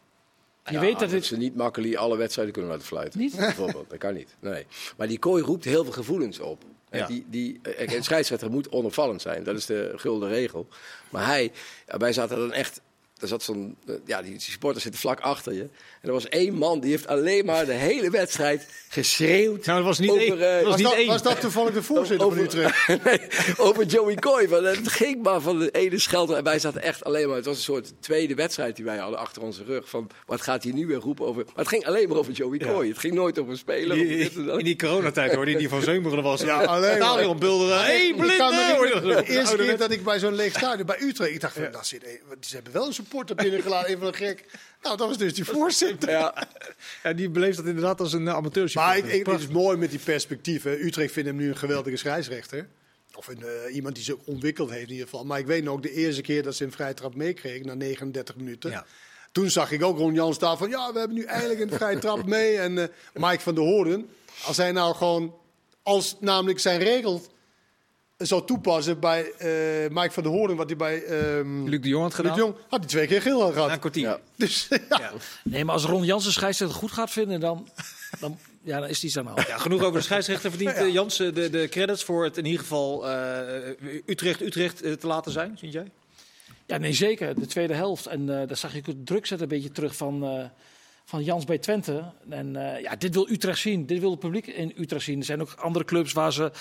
[0.65, 3.19] Je Ja, weet dat dat ze niet makkelijk alle wedstrijden kunnen laten fluiten.
[3.19, 3.35] Niet?
[3.35, 4.35] Bijvoorbeeld, dat kan niet.
[4.39, 4.65] Nee.
[4.97, 6.63] Maar die kooi roept heel veel gevoelens op.
[6.91, 7.07] Ja.
[7.07, 9.43] Die, die, een scheidsrechter moet onopvallend zijn.
[9.43, 10.67] Dat is de gulden regel.
[11.09, 11.51] Maar hij,
[11.85, 12.81] wij zaten dan echt...
[13.23, 15.61] Er zat zo'n, eh, ja, die, die supporters zitten vlak achter je.
[15.61, 15.69] En
[16.09, 19.65] er was één man die heeft alleen maar de hele wedstrijd geschreeuwd.
[19.65, 20.41] Nou, dat was niet over, één.
[20.41, 21.07] eh, Dat was Was niet dat, één.
[21.07, 22.87] was dat toevallig de voorzitter van Utrecht?
[23.05, 23.19] nee,
[23.57, 24.47] over Joey Coy.
[24.49, 26.35] Want het ging maar van de ene schelter.
[26.37, 27.35] En wij zaten echt alleen maar...
[27.35, 29.89] Het was een soort tweede wedstrijd die wij hadden achter onze rug.
[29.89, 31.43] Van, wat gaat hij nu weer roepen over...
[31.45, 32.87] Maar het ging alleen maar over Joey Coy.
[32.87, 33.97] Het ging nooit over een speler.
[34.01, 34.57] of dit en dat.
[34.59, 36.41] In die coronatijd hoorde je die van Zeumeren was.
[36.41, 37.77] Ja, alleen op bulderen.
[37.77, 38.35] Hé, hey, Ik blinde!
[38.37, 39.39] kan me hoorde je herinneren, dat de zo?
[39.39, 42.19] eerste keer dat ik bij zo'n leeg stadion bij Utrecht, ik dacht van, daar zit,
[42.41, 44.45] ze hebben wel een supporter binnengelaten, even een gek.
[44.81, 46.09] Nou, dat was dus die voorzitter.
[46.09, 46.47] Ja,
[47.03, 48.71] Ja, die beleeft dat inderdaad als een amateur.
[48.73, 50.85] Maar ik, ik, het is mooi met die perspectieven.
[50.85, 52.67] Utrecht vindt hem nu een geweldige scheidsrechter.
[53.15, 55.25] Of een, eh, iemand die zich ontwikkeld heeft in ieder geval.
[55.25, 58.35] Maar ik weet nog, de eerste keer dat ze een vrije trap meekregen, na 39
[58.35, 58.71] minuten.
[58.71, 58.85] Ja.
[59.31, 61.99] Toen zag ik ook Ron Jans daar van, ja, we hebben nu eindelijk een vrije
[61.99, 62.57] trap mee.
[62.57, 64.09] En eh, Mike van der Hoorn,
[64.45, 65.35] als hij nou gewoon,
[65.83, 67.21] als namelijk zijn regel
[68.25, 69.49] zou toepassen bij eh,
[69.89, 72.33] Mike van der Hoorn, wat hij bij ehm Luc de Jong had Luc gedaan.
[72.33, 73.67] de Jong, had hij twee keer geel gehad.
[73.67, 74.03] Na een kwartier.
[74.03, 74.19] Ja.
[74.35, 74.77] Dus ja.
[74.89, 75.11] Ja.
[75.43, 77.69] Nee, maar als Ron Jansen scheidsrechter goed gaat vinden, dan,
[78.19, 79.47] dan, ja, dan is die aan de hand.
[79.47, 82.59] Ja, genoeg over de scheidsrechter verdient Jans eh, de, de credits voor het in ieder
[82.59, 85.91] geval eh, Utrecht-Utrecht eh, te laten zijn, vind jij?
[86.65, 87.39] Ja, nee, zeker.
[87.39, 88.05] De tweede helft.
[88.05, 90.45] En eh daar zag je het druk zetten een beetje terug van, eh,
[91.05, 92.03] van Jans bij Twente.
[92.29, 93.85] En eh, ja, dit wil Utrecht zien.
[93.85, 95.19] Dit wil het publiek in Utrecht zien.
[95.19, 96.51] Er zijn ook andere clubs waar ze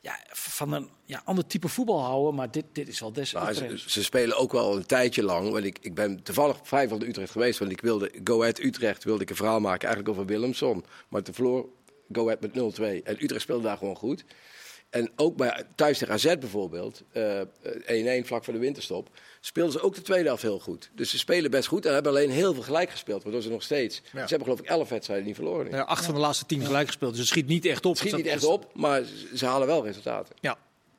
[0.00, 2.34] ja, van een ja, ander type voetbal houden.
[2.34, 5.50] Maar dit, dit is wel des Maar ze, ze spelen ook wel een tijdje lang.
[5.50, 7.58] Want ik, ik ben toevallig vijf van de Utrecht geweest.
[7.58, 10.84] Want ik wilde Go Ahead Utrecht wilde ik een verhaal maken eigenlijk over Willemson.
[11.08, 11.68] Maar te verloor
[12.12, 13.02] Go Ahead met 0-2.
[13.04, 14.24] En Utrecht speelde daar gewoon goed.
[14.90, 17.40] En ook bij thuis tegen AZ bijvoorbeeld, eh,
[17.86, 19.08] 1-1 vlak voor de winterstop,
[19.40, 20.90] speelden ze ook de tweede helft heel goed.
[20.94, 23.62] Dus ze spelen best goed en hebben alleen heel veel gelijk gespeeld, waardoor ze nog
[23.62, 23.94] steeds...
[24.12, 25.70] Ze hebben geloof ik 11 wedstrijden niet verloren.
[25.70, 27.90] Ja, acht van de laatste tien gelijk gespeeld, dus het schiet niet echt op.
[27.98, 29.02] Het schiet niet echt op, maar
[29.34, 30.34] ze- halen wel resultaten.
[30.40, 30.58] Ja.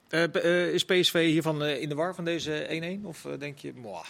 [0.10, 2.66] Eh, eh, is PSV hiervan eh, in de war van deze
[3.02, 3.06] 1-1?
[3.06, 4.06] Of eh, denk je, mwah.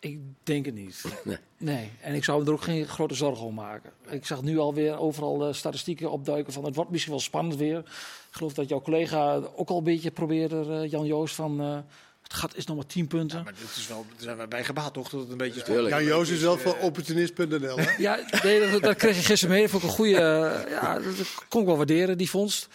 [0.00, 1.02] Ik denk het niet.
[1.24, 1.36] Nee.
[1.56, 1.90] Nee.
[2.00, 3.92] En ik zou me er ook geen grote zorgen om maken.
[4.08, 7.82] Ik zag nu alweer overal eh, statistieken opduiken van het wordt misschien wel spannend weer.
[8.30, 11.78] Ik geloof dat jouw collega ook al een beetje probeerde, eh, Jan Joost, van eh,
[12.22, 13.42] het gat is nog maar 10 punten.
[13.44, 15.62] Maar dit is wel, daar zijn wij bij gebaat toch, dat het een beetje...
[15.62, 15.88] Tuurlijk.
[15.94, 17.76] Jan Joos is wel van opportunist.nl.
[17.78, 17.90] hè?
[17.98, 19.62] Ja, nee, dat, dat kreeg je gisteren mee.
[19.62, 20.14] Dat vond ik een goede.
[20.16, 22.68] eh, ja, dat, kon ik wel waarderen, die vondst.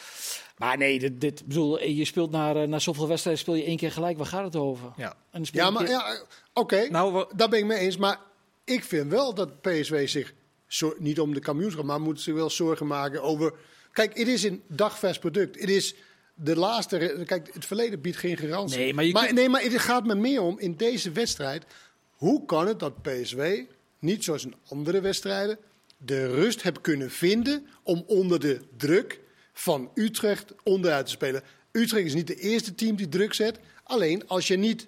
[0.58, 4.18] Maar nee, dit, bedoel, je speelt naar, naar zoveel wedstrijden, speel je één keer gelijk.
[4.18, 4.92] Waar gaat het over?
[4.98, 5.10] Ja.
[5.10, 6.22] En dan Ja, maar keer- ja,
[6.54, 7.98] oké, Nou, daar ben ik mee eens.
[7.98, 8.20] Maar
[8.64, 10.34] ik vind wel dat PSV zich,
[10.68, 13.54] zo- niet om de kampioenschap, maar moet zich wel zorgen maken over...
[13.96, 15.60] Kijk, het is een dagvers product.
[15.60, 15.96] Het is
[16.34, 17.24] de laatste...
[17.26, 18.78] Kijk, het verleden biedt geen garantie.
[18.78, 21.66] Nee, maar je kunt- nee, maar het gaat me meer om, in deze wedstrijd...
[22.12, 23.62] Hoe kan het dat PSV,
[24.00, 25.58] niet zoals in andere wedstrijden...
[25.98, 29.20] de rust heeft kunnen vinden om onder de druk
[29.54, 31.44] van Utrecht onderuit te spelen.
[31.72, 33.60] Utrecht is niet de eerste team die druk zet.
[33.84, 34.88] Alleen als je niet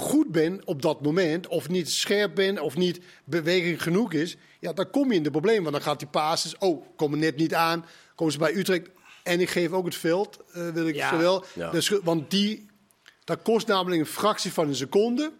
[0.00, 4.72] goed bent op dat moment, of niet scherp bent, of niet beweging genoeg is, ja,
[4.72, 5.62] dan kom je in de problemen.
[5.62, 7.84] Want dan gaat die passes, oh, komen net niet aan,
[8.14, 8.88] komen ze bij Utrecht.
[9.22, 11.10] En ik geef ook het veld, eh, wil ik Ja.
[11.10, 11.44] zowel.
[11.54, 11.80] Ja.
[11.80, 12.66] schuld- want die,
[13.24, 15.32] dat kost namelijk een fractie van een seconde.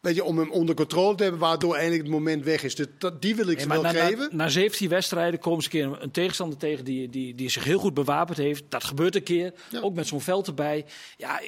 [0.00, 2.74] Weet je, om hem onder controle te hebben, waardoor eindelijk het moment weg is.
[2.74, 4.28] Dus dat, die wil ik ze wel na, na, geven.
[4.32, 7.78] na 17 wedstrijden komen ze een keer een tegenstander tegen die, die, die zich heel
[7.78, 8.64] goed bewapend heeft.
[8.68, 9.52] Dat gebeurt een keer.
[9.70, 9.80] Ja.
[9.80, 10.84] Ook met zo'n veld erbij.
[11.16, 11.40] Ja,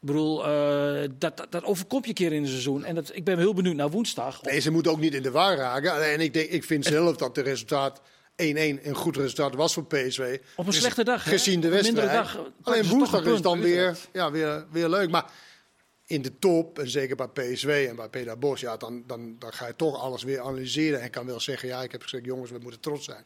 [0.00, 2.84] ik bedoel, eh, dat, dat, dat overkomt je een keer in een seizoen.
[2.84, 4.42] En dat, ik ben heel benieuwd naar woensdag.
[4.42, 6.12] Nee, ze moeten ook niet in de war raken.
[6.12, 8.02] En ik, denk, ik vind zelf dat de resultaat 1-1
[8.36, 10.38] een goed resultaat was voor PSV.
[10.56, 11.30] Op een slechte dag, hè?
[11.30, 12.10] Gezien de wedstrijd.
[12.10, 15.10] dag, Alleen woensdag is dan weer, ja, weer, weer leuk.
[15.10, 15.32] Maar
[16.06, 19.52] in de top, en zeker bij PSV en bij Peter Bos, ja, dan, dan, dan
[19.52, 21.00] ga je toch alles weer analyseren.
[21.00, 23.24] En kan wel zeggen, ja, ik heb gezegd, jongens, we moeten trots zijn.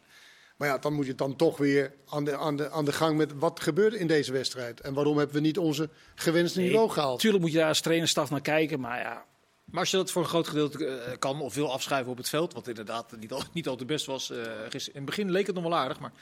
[0.56, 3.16] Maar ja, dan moet je dan toch weer aan de, aan de, aan de gang
[3.16, 4.80] met wat gebeurde in deze wedstrijd.
[4.80, 7.12] En waarom hebben we niet onze gewenste niveau gehaald?
[7.12, 8.80] Natuurlijk moet je daar als trainerstaf naar kijken.
[8.80, 9.24] Maar ja,
[9.64, 12.28] Maar als je dat voor een groot gedeelte eh, kan of wil afschuiven op het
[12.28, 14.30] veld, wat inderdaad niet al, niet al te best was.
[14.30, 14.36] eh,
[14.68, 16.12] gisteren- in het begin leek het nog wel aardig, maar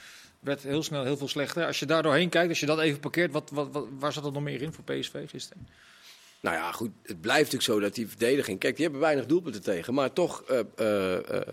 [0.40, 1.66] werd heel snel heel veel slechter.
[1.66, 4.24] Als je daar doorheen kijkt, als je dat even parkeert, wat, wat, wat, waar zat
[4.24, 5.68] er nog meer in voor PSV gisteren?
[6.40, 8.58] Nou ja, goed, het blijft natuurlijk zo dat die verdediging...
[8.58, 10.42] Kijk, die hebben weinig doelpunten tegen, maar toch...
[10.42, 11.46] eh, eh, eh,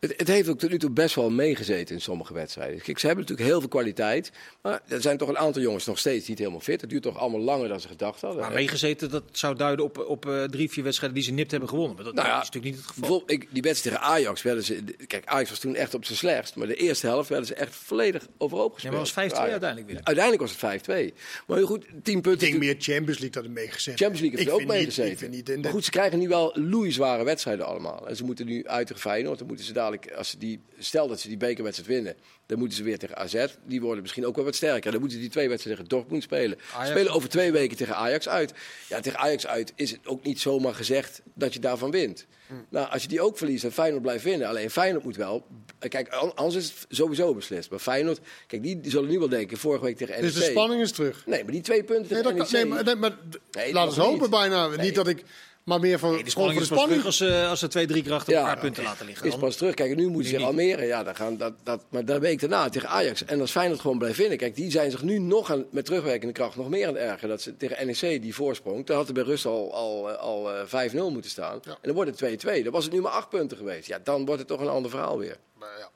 [0.00, 2.80] Het, het heeft ook tot nu toe best wel meegezeten in sommige wedstrijden.
[2.82, 4.30] Kijk, ze hebben natuurlijk heel veel kwaliteit.
[4.62, 6.80] Maar er zijn toch een aantal jongens nog steeds niet helemaal fit.
[6.80, 8.40] Het duurt toch allemaal langer dan ze gedacht hadden.
[8.40, 11.68] Maar meegezeten, dat zou duiden op, op eh, drie, vier wedstrijden die ze nipt hebben
[11.68, 11.94] gewonnen.
[11.96, 13.00] Maar dat, Nou ja, is natuurlijk niet het geval.
[13.08, 14.82] Bijvoorbeeld, ik, die wedstrijd tegen Ajax werden ze.
[15.06, 16.56] Kijk, Ajax was toen echt op zijn slechtst.
[16.56, 18.94] Maar de eerste helft werden ze echt volledig overhoop Ja, gespeeld.
[18.94, 19.50] maar was 5-2 Ajax.
[19.50, 20.00] uiteindelijk weer.
[20.02, 21.14] Uiteindelijk was het 5-2.
[21.46, 22.38] Maar goed, 10 Ik punten.
[22.38, 23.98] denk meer Champions League dat er meegezet.
[23.98, 25.10] Champions League heeft Ik ook meegezeten.
[25.12, 28.08] Ik vind niet in Maar goed, ze krijgen nu wel loeizware wedstrijden allemaal.
[28.08, 29.38] En ze moeten nu uit tegen Feyenoord.
[29.38, 32.14] Dan moeten ze dadelijk, als ze die, stel dat ze die bekerwedstrijd winnen,
[32.46, 33.46] dan moeten ze weer tegen AZ.
[33.66, 34.90] Die worden misschien ook wel wat sterker.
[34.90, 36.58] Dan moeten ze die twee wedstrijden tegen Dortmund spelen.
[36.74, 38.52] Ajax- Spelen over twee weken tegen Ajax uit.
[38.88, 42.26] Ja, tegen Ajax uit is het ook niet zomaar gezegd dat je daarvan wint.
[42.68, 44.48] Nou, als je die ook verliest en Feyenoord blijft winnen.
[44.48, 45.46] Alleen Feyenoord moet wel...
[45.88, 47.70] Kijk, an- anders is het sowieso beslist.
[47.70, 50.22] Maar Feyenoord, kijk, die, die zullen nu wel denken, vorige week tegen NEC.
[50.22, 51.26] Dus de spanning is terug.
[51.26, 52.62] Nee, maar die twee punten Nee, tegen dat, NEC...
[52.62, 53.16] nee, maar, nee, maar
[53.50, 54.30] Nee, nog eens hopen niet.
[54.30, 54.68] bijna.
[54.68, 54.78] Nee.
[54.78, 55.22] Niet dat ik,
[55.68, 57.04] maar meer van, Nee, de spanning voor spanning.
[57.04, 59.26] als, eh, als ze twee, drie keer achter elkaar punten laten liggen.
[59.26, 59.74] Is pas terug.
[59.74, 60.84] Kijk, nu moeten ze Almere.
[60.84, 63.24] Ja, dan gaan dat, dat, maar de week daarna tegen Ajax.
[63.24, 64.38] En als Feyenoord gewoon blijft winnen.
[64.38, 67.28] Kijk, die zijn zich nu nog aan, met terugwerkende kracht nog meer aan het ergeren.
[67.28, 68.86] Dat ze tegen NEC die voorsprong.
[68.86, 71.58] Daar had er bij Rust al, al, eh, al eh, 5-0 moeten staan.
[71.62, 71.70] Ja.
[71.70, 72.62] En dan wordt het 2-2.
[72.62, 73.86] Dan was het nu maar 8 punten geweest.
[73.86, 75.36] Ja, dan wordt het toch een ander verhaal weer.
[75.58, 75.90] Maar ja.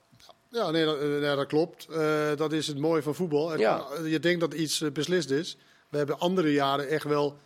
[0.53, 1.87] Ja, nee, dat, eh, nee, dat klopt.
[1.91, 3.59] Eh, dat is het mooie van voetbal.
[3.59, 3.87] Ja.
[4.05, 5.57] je denkt dat iets eh, beslist is.
[5.89, 7.37] We hebben andere jaren echt wel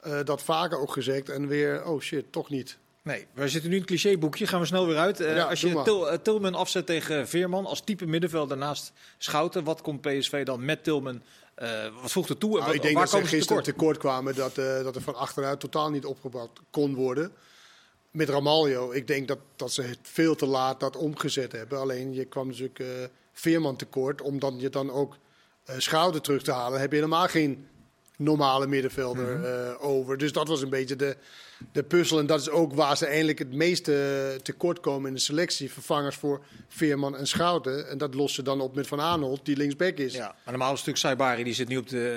[0.00, 1.28] eh, dat vaker ook gezegd.
[1.28, 2.78] En weer, oh shit, toch niet.
[3.02, 4.46] Nee, we zitten nu in het clichéboekje.
[4.46, 5.20] Gaan we snel weer uit.
[5.20, 5.82] Eh, Ja, als je.
[5.84, 9.64] Til, eh, Tilman afzet tegen Veerman als type middenvelder naast Schouten.
[9.64, 11.22] Wat komt PSV dan met Tilman?
[12.02, 12.50] wat voegt er toe?
[12.50, 13.64] En Nou, wat- ik denk waar dat ze gisteren tekort?
[13.64, 17.32] tekort kwamen dat, dat er van achteruit totaal niet opgebouwd kon worden.
[18.10, 21.78] Met Ramaljo, ik denk dat, dat ze het veel te laat dat omgezet hebben.
[21.78, 25.16] Alleen je kwam natuurlijk Veerman tekort, omdat je dan ook
[25.76, 26.80] Schouder terug te halen.
[26.80, 27.68] Heb je helemaal geen
[28.16, 29.44] normale middenvelder Mhm.
[29.44, 30.18] eh, over.
[30.18, 31.16] Dus dat was een beetje de,
[31.72, 32.18] de puzzel.
[32.18, 35.72] En dat is ook waar ze eigenlijk het meeste tekort komen in de selectie.
[35.72, 37.88] Vervangers voor Veerman en Schouten.
[37.88, 40.12] En dat lossen ze dan op met Van Aanholt, die linksback is.
[40.14, 42.08] Ja, maar normaal is het natuurlijk Saibari, die zit nu op de,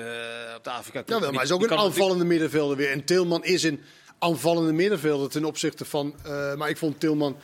[0.50, 1.08] eh, op de Afrika Cup.
[1.10, 2.92] Ja, wel, maar hij is ook een aanvallende middenvelder weer.
[2.92, 3.82] En Tilman is een
[4.20, 6.16] aanvallende middenvelder ten opzichte van...
[6.26, 7.38] eh, maar ik vond Tilman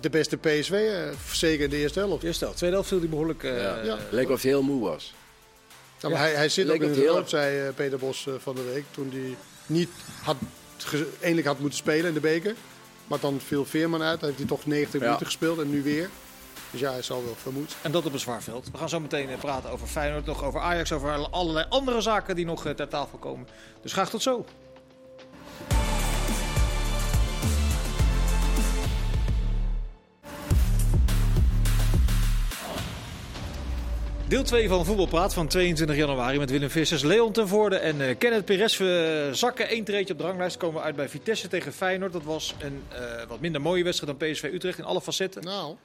[0.00, 2.22] de beste PSV, eh, zeker in de eerste helft.
[2.22, 2.56] Eerste helft.
[2.58, 3.42] Tweede helft viel hij behoorlijk...
[3.44, 3.82] eh, Ja.
[3.82, 3.98] ja.
[4.10, 5.14] Leek of hij heel moe was.
[6.00, 8.34] Ja, maar hij, hij zit ook in het de helft, zei eh, Peter Bos eh,
[8.38, 8.84] van de week.
[8.90, 9.36] Toen hij
[9.66, 9.88] niet
[10.22, 10.36] had,
[11.20, 12.54] eindelijk had moeten spelen in de beker.
[13.06, 14.20] Maar dan viel Veerman uit.
[14.20, 15.06] Dan heeft hij toch 90 Ja.
[15.06, 16.08] minuten gespeeld en nu weer.
[16.70, 17.76] Dus ja, hij zal wel vermoed.
[17.82, 18.68] En dat op een zwaar veld.
[18.72, 22.36] We gaan zo meteen eh, praten over Feyenoord, nog over Ajax, over allerlei andere zaken
[22.36, 23.46] die nog ter tafel komen.
[23.82, 24.44] Dus graag tot zo.
[34.30, 38.18] Deel 2 van Voetbalpraat van 22 januari met Willem Vissers, Leon ten Voorde en eh,
[38.18, 38.76] Kenneth Perez.
[38.78, 40.56] We zakken één treedje op de ranglijst.
[40.56, 42.12] Komen we uit bij Vitesse tegen Feyenoord.
[42.12, 45.42] Dat was een eh, wat minder mooie wedstrijd dan PSV Utrecht in alle facetten.
[45.44, 45.76] Nou,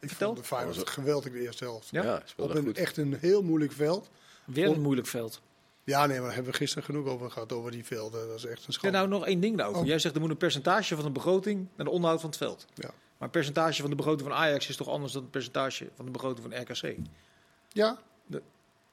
[0.00, 0.26] ik Vertel.
[0.26, 1.88] vond de Feyenoord geweldig de eerste helft.
[1.90, 2.02] Ja?
[2.02, 2.78] Ja, Op speelde een goed.
[2.78, 4.10] echt een heel moeilijk veld.
[4.44, 5.40] Weer een moeilijk veld.
[5.84, 8.28] Ja, nee, maar daar hebben we gisteren genoeg over gehad, over die velden.
[8.28, 8.96] Dat is echt een Ja, schande.
[8.96, 9.80] nou nog één ding daarover.
[9.82, 9.86] Oh.
[9.86, 12.66] Jij zegt er moet een percentage van de begroting naar de onderhoud van het veld.
[12.74, 12.84] Ja.
[12.84, 16.04] Maar het percentage van de begroting van Ajax is toch anders dan het percentage van
[16.04, 16.96] de begroting van RKC?
[17.68, 18.42] Ja, De-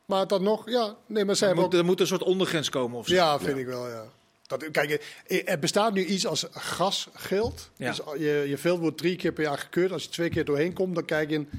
[0.05, 0.95] maar dat nog, ja.
[1.05, 1.73] Nee, maar zij Er moet, ook...
[1.73, 3.13] er moet een soort ondergrens komen of zo.
[3.13, 4.05] Ja, vind ik wel, ja.
[4.47, 4.91] Dat, kijk,
[5.27, 7.69] eh, er bestaat nu iets als gasgeld.
[7.75, 7.89] Ja.
[7.89, 9.91] Dus je, je veld wordt drie keer per jaar gekeurd.
[9.91, 11.49] Als je twee keer doorheen komt, dan kijk je in,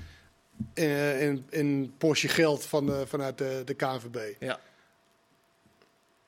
[0.74, 4.18] in, in, in geld van, de- vanuit de, de KNVB.
[4.40, 4.61] Ja.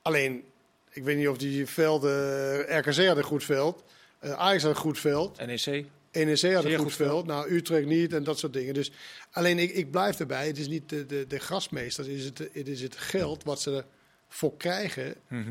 [0.01, 0.43] Alleen,
[0.89, 2.77] ik weet niet of die velden...
[2.79, 3.83] RKC had een goed veld.
[4.19, 5.45] eh, Ajax had een goed veld.
[5.45, 5.85] NEC.
[6.11, 7.25] NEC had een goed, goed veld.
[7.25, 8.73] Nou, Utrecht niet en dat soort dingen.
[8.73, 8.91] Dus
[9.31, 10.47] alleen ik, ik blijf erbij.
[10.47, 12.03] Het is niet de, de, de grasmeester.
[12.03, 13.83] Het is het, het is het geld wat ze
[14.29, 15.49] ervoor krijgen Mhm.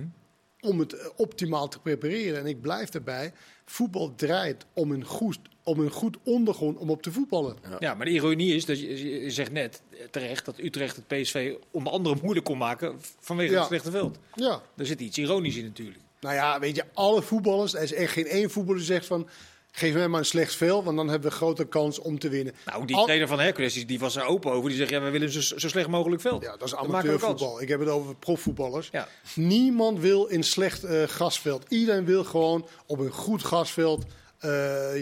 [0.61, 2.39] om het optimaal te prepareren.
[2.41, 3.33] En ik blijf erbij.
[3.65, 7.57] Voetbal draait om een goed, om een goed ondergrond om op te voetballen.
[7.79, 11.55] Ja, maar de ironie is dat je, je zegt net terecht dat Utrecht het PSV
[11.71, 13.59] onder andere moeilijk kon maken vanwege Ja.
[13.59, 14.19] het slechte veld.
[14.35, 14.63] Ja.
[14.75, 15.99] Daar zit iets ironisch in natuurlijk.
[16.21, 17.75] Nou ja, weet je, alle voetballers.
[17.75, 19.29] Er is echt geen één voetballer die zegt van.
[19.73, 22.55] Geef mij maar een slecht veld, want dan hebben we grote kans om te winnen.
[22.65, 24.69] Nou, die Al- trainer van Hercules die, die was er open over.
[24.69, 26.43] Die zegt, ja, we willen zo, zo slecht mogelijk veld.
[26.43, 27.63] Ja, dat is amateurvoetbal.
[27.63, 28.89] Ik heb het over profvoetballers.
[28.93, 29.09] Ja.
[29.35, 31.65] Niemand wil een slecht eh, gasveld.
[31.69, 34.05] Iedereen wil gewoon op een goed gasveld
[34.39, 34.51] eh,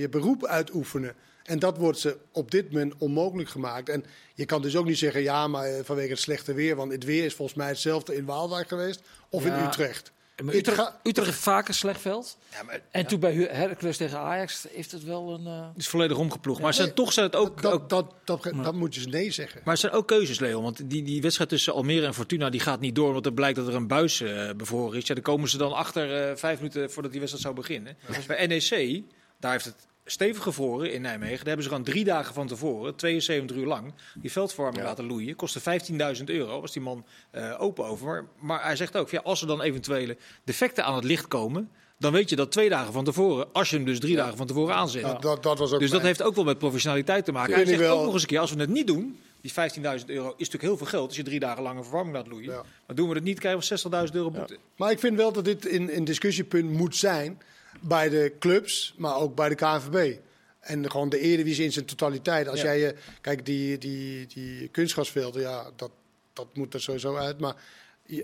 [0.01, 1.15] je beroep uitoefenen.
[1.45, 3.89] En dat wordt ze op dit moment onmogelijk gemaakt.
[3.89, 6.77] En je kan dus ook niet zeggen, ja, maar eh, vanwege het slechte weer.
[6.77, 9.01] Want het weer is volgens mij hetzelfde in Waalwijk geweest
[9.31, 9.53] of in.
[9.53, 10.13] Utrecht.
[10.45, 12.39] Utrecht, ga- Utrecht heeft vaak een slecht veld.
[12.53, 15.47] Ja, maar, En ja, toen bij Heracles tegen Ajax heeft het wel een...
[15.47, 16.61] eh, het is volledig omgeploegd.
[16.61, 19.31] Maar zijn, toch zijn het ook, Dat, ook dat, dat, dat, moet je eens nee
[19.31, 19.61] zeggen.
[19.65, 20.63] Maar het zijn ook keuzes, Leon.
[20.63, 23.13] Want die, die wedstrijd tussen Almere en Fortuna die gaat niet door.
[23.13, 25.07] Want er blijkt dat er een buis eh bevroren is.
[25.07, 27.97] Ja, dan komen ze dan achter eh, vijf minuten voordat die wedstrijd zou beginnen.
[28.07, 29.03] Dus bij NEC,
[29.41, 31.37] daar heeft het stevig gevroren in Nijmegen.
[31.37, 34.89] Daar hebben ze gewoon drie dagen van tevoren, 72 uur lang, die veldverwarming Ja.
[34.89, 35.37] laten loeien.
[35.37, 38.07] Kostte 15.000 euro, was die man eh, open over.
[38.07, 41.71] Maar, maar hij zegt ook, ja, als er dan eventuele defecten aan het licht komen,
[41.99, 44.23] dan weet je dat twee dagen van tevoren, als je hem dus drie Ja.
[44.23, 45.03] dagen van tevoren aanzet.
[45.03, 47.55] Dat, dat, dat was ook Dus dat mijn- heeft ook wel met professionaliteit te maken.
[47.55, 50.27] Hij zegt ook nog eens een keer, als we het niet doen, die 15.000 euro
[50.27, 52.51] is natuurlijk heel veel geld als je drie dagen lang een verwarming laat loeien.
[52.53, 52.63] Ja.
[52.87, 53.67] Maar doen we het niet, krijgen we
[54.09, 54.57] 60.000 euro boete.
[54.77, 57.39] Maar ik vind wel dat dit een, een discussiepunt moet zijn
[57.81, 60.17] bij de clubs, maar ook bij de KNVB.
[60.61, 62.49] En gewoon de Eredivisie in zijn totaliteit.
[62.49, 62.65] Als Ja.
[62.77, 65.91] jij, eh, kijk, die, die, die kunstgrasvelden, ja, dat,
[66.33, 67.39] dat moet er sowieso uit.
[67.41, 67.57] Maar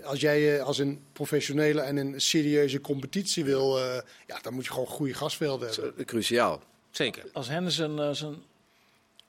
[0.03, 4.65] als jij eh, als een professionele en een serieuze competitie wil, eh, ja, dan moet
[4.65, 6.05] je gewoon goede gasvelden Dat hebben.
[6.05, 6.61] cruciaal.
[6.91, 7.23] Zeker.
[7.33, 8.35] Als Henderson zijn,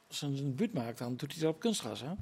[0.09, 2.01] zijn, zijn buurt maakt, dan doet hij dat op kunstgras.
[2.01, 2.13] Hè?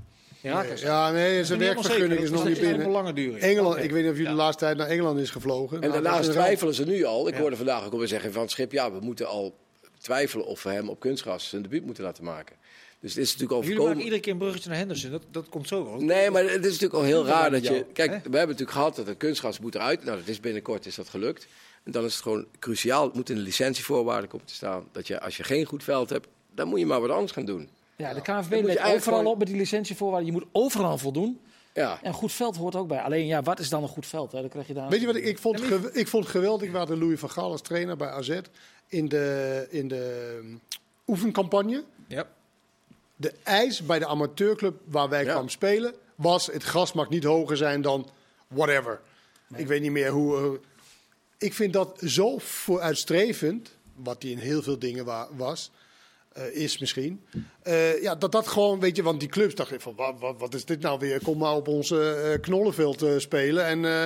[0.43, 3.41] Ja, Nee, ja, nee, zijn werkvergunning is nog niet binnen.
[3.41, 4.29] Engeland, ik weet niet of jullie Ja.
[4.31, 5.83] de laatste tijd naar Engeland is gevlogen.
[5.83, 7.29] En Nou, daarnaast twijfelen ze nu al.
[7.29, 7.41] Ik Ja.
[7.41, 9.55] hoorde vandaag ook alweer zeggen van het schip, ja, we moeten al
[10.01, 12.57] twijfelen of we hem op kunstgras zijn debuut moeten laten maken.
[13.01, 13.97] Dus het is natuurlijk al Jullie voorkomen.
[13.97, 15.11] maken iedere keer een bruggetje naar Henderson.
[15.11, 16.01] Dat, dat komt zo wel.
[16.01, 17.85] Nee, maar het is natuurlijk al heel raar dat je.
[17.93, 20.05] Kijk, we hebben natuurlijk gehad dat een kunstgras moet eruit.
[20.05, 21.47] Nou, dat is binnenkort is dat gelukt.
[21.85, 23.05] En dan is het gewoon cruciaal.
[23.05, 24.89] Het moet in de licentievoorwaarden komen te staan.
[24.93, 27.45] Dat je als je geen goed veld hebt, dan moet je maar wat anders gaan
[27.45, 27.69] doen.
[27.97, 30.27] Ja, de KNVB let eigenlijk overal gewoon- op met die licentievoorwaarden.
[30.27, 31.41] Je moet overal voldoen.
[31.75, 31.99] Ja.
[32.03, 33.01] En goed veld hoort ook bij.
[33.01, 34.33] Alleen, ja, wat is dan een goed veld?
[34.33, 34.41] Hè?
[34.41, 34.89] Dan krijg je daar...
[34.89, 35.61] Weet je wat ik, ik vond?
[35.97, 36.71] ik vond het geweldig.
[36.71, 38.41] We hadden Louis van Gaal als trainer bij AZ
[38.89, 40.61] in de, in de um,
[41.07, 41.85] oefencampagne.
[42.07, 42.27] Ja.
[43.17, 45.31] De eis bij de amateurclub waar wij Ja.
[45.33, 48.09] kwamen spelen was: het gras mag niet hoger zijn dan
[48.49, 49.01] whatever.
[49.55, 50.61] Ik weet niet meer hoe.
[51.39, 55.71] ik vind dat zo vooruitstrevend, wat die in heel veel dingen wa- was.
[56.35, 57.25] Eh, is misschien.
[57.63, 60.55] Eh, ja, dat dat gewoon, weet je, want die clubs dachten van, wat, wat, wat
[60.55, 61.23] is dit nou weer?
[61.23, 64.03] Kom maar op ons eh, knollenveld eh, spelen en eh,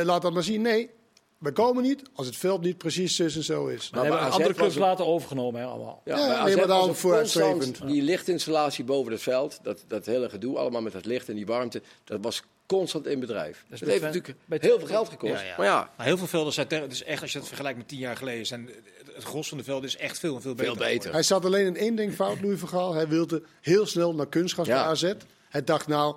[0.00, 0.62] eh, laat dat maar zien.
[0.62, 0.90] Nee,
[1.38, 3.90] we komen niet als het veld niet precies zus en zo is.
[3.90, 6.02] Maar andere clubs het- laten overgenomen, hè, allemaal.
[6.04, 7.86] Ja, nee, AZ maar daarom vooruitstrevend.
[7.86, 11.46] Die lichtinstallatie boven het veld, dat, dat hele gedoe allemaal met dat licht en die
[11.46, 13.64] warmte, dat was constant in bedrijf.
[13.68, 15.32] Dat, bij heeft natuurlijk bij heel veel geld gekost.
[15.32, 15.54] Ja, ja.
[15.56, 16.66] Maar ja, Maar heel veel velden zijn...
[16.66, 18.46] ter- is echt, als je het vergelijkt met tien jaar geleden...
[18.46, 18.70] Zijn
[19.14, 20.76] het- gros van de velden is echt veel en veel beter.
[20.76, 21.12] veel beter.
[21.12, 22.94] Hij zat alleen in één ding fout, Louis van Gaal.
[22.94, 24.74] Hij wilde heel snel naar kunstgas Ja.
[24.82, 25.12] bij AZ.
[25.48, 26.16] Hij dacht, nou,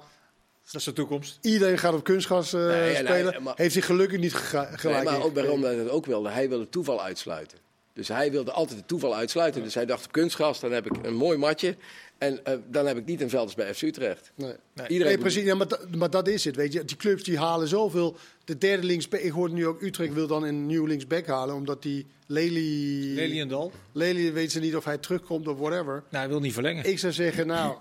[0.66, 1.38] Dat is de toekomst.
[1.42, 3.44] iedereen gaat op kunstgas eh, Nee, spelen.
[3.44, 6.30] maar- Heeft hij gelukkig niet gega- Nee, gelijk maar ook waarom hij dat ook wilde.
[6.30, 7.58] Hij wilde toeval uitsluiten.
[7.94, 9.64] Dus hij wilde altijd het toeval uitsluiten.
[9.64, 11.76] Dus hij dacht op kunstgras, dan heb ik een mooi matje.
[12.20, 14.32] En eh, dan heb ik niet een veld als bij FC Utrecht.
[14.36, 14.54] Nee.
[14.74, 14.88] Nee.
[14.88, 15.44] Iedereen Nee, precies.
[15.44, 16.56] Ja, maar, da- maar dat is het.
[16.56, 16.86] Weet je.
[16.86, 18.16] Die clubs die halen zoveel.
[18.46, 19.20] De derde linksback.
[19.20, 21.56] Ik hoorde nu ook Utrecht wil dan een nieuw linksback halen.
[21.56, 23.14] Omdat die Lely...
[23.16, 23.72] Leliendal.
[23.92, 25.94] Lely weet ze niet of hij terugkomt of whatever.
[25.94, 26.86] Nou, hij wil niet verlengen.
[26.86, 27.76] Ik zou zeggen, nou,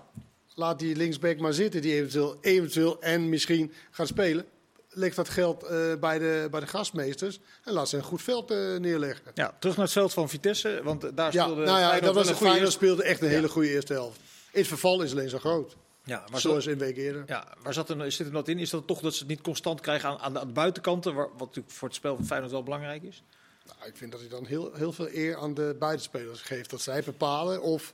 [0.55, 1.81] laat die linksback maar zitten.
[1.81, 4.45] Die eventueel, eventueel en misschien gaat spelen.
[4.91, 7.39] Leg dat geld eh, bij, de, bij de gastmeesters.
[7.63, 9.31] En laat ze een goed veld eh, neerleggen.
[9.33, 10.81] Ja, terug naar het veld van Vitesse.
[10.83, 13.33] Want daar Ja, speelde nou ja, dat was een goede Feyenoord speelde echt een Ja.
[13.33, 14.19] hele goede eerste helft.
[14.51, 15.75] Het verval is alleen zo groot.
[16.03, 17.23] Ja, maar Zoals zo, een week eerder.
[17.27, 18.59] ja, waar zat er, zit er dat in?
[18.59, 21.13] Is dat toch dat ze het niet constant krijgen aan, aan, de, aan de buitenkanten?
[21.15, 23.23] Waar, wat natuurlijk voor het spel van Feyenoord wel belangrijk is.
[23.65, 26.69] Nou, ik vind dat hij dan heel, heel veel eer aan de buitenspelers geeft.
[26.69, 27.93] Dat zij bepalen of...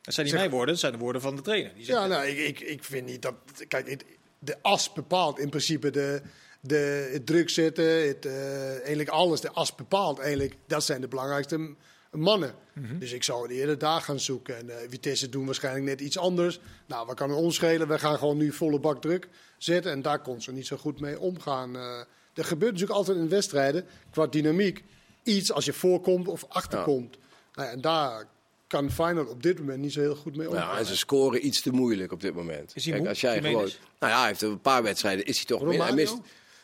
[0.00, 1.74] Dat zijn niet Zeg- mijn woorden, dat zijn de woorden van de trainer.
[1.74, 3.34] Die zegt, Ja, nou, ik, ik, ik vind niet dat...
[3.68, 4.04] Kijk,
[4.38, 6.22] de as bepaalt in principe de,
[6.60, 8.06] de, het druk zetten.
[8.06, 10.56] Het, eh, eigenlijk alles, de as bepaalt eigenlijk.
[10.66, 11.74] Dat zijn de belangrijkste
[12.14, 12.54] mannen.
[12.98, 14.56] Dus ik zou het eerder daar gaan zoeken.
[14.56, 16.60] En eh, Vitesse doen waarschijnlijk net iets anders.
[16.86, 17.88] Nou, wat kan het ons schelen?
[17.88, 19.92] We gaan gewoon nu volle bak druk zetten.
[19.92, 21.76] En daar kon ze niet zo goed mee omgaan.
[21.76, 21.98] Eh,
[22.34, 24.84] er gebeurt natuurlijk altijd in wedstrijden, qua dynamiek,
[25.22, 27.16] iets als je voorkomt of achterkomt.
[27.54, 28.26] Nou ja, en daar
[28.66, 30.68] kan Feyenoord op dit moment niet zo heel goed mee omgaan.
[30.68, 32.72] Ja, en ze scoren iets te moeilijk op dit moment.
[32.74, 35.36] Is hij Kijk, moe, als jij gewoon, nou ja, hij heeft een paar wedstrijden, is
[35.36, 35.80] hij toch min.
[35.80, 36.16] Hij mist,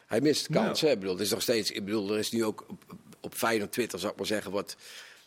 [0.06, 0.90] hij mist kansen.
[0.90, 2.82] Ik bedoel, het is nog steeds, ik bedoel, er is nu ook op,
[3.20, 4.76] op Feyenoord Twitter, zou ik maar zeggen, wat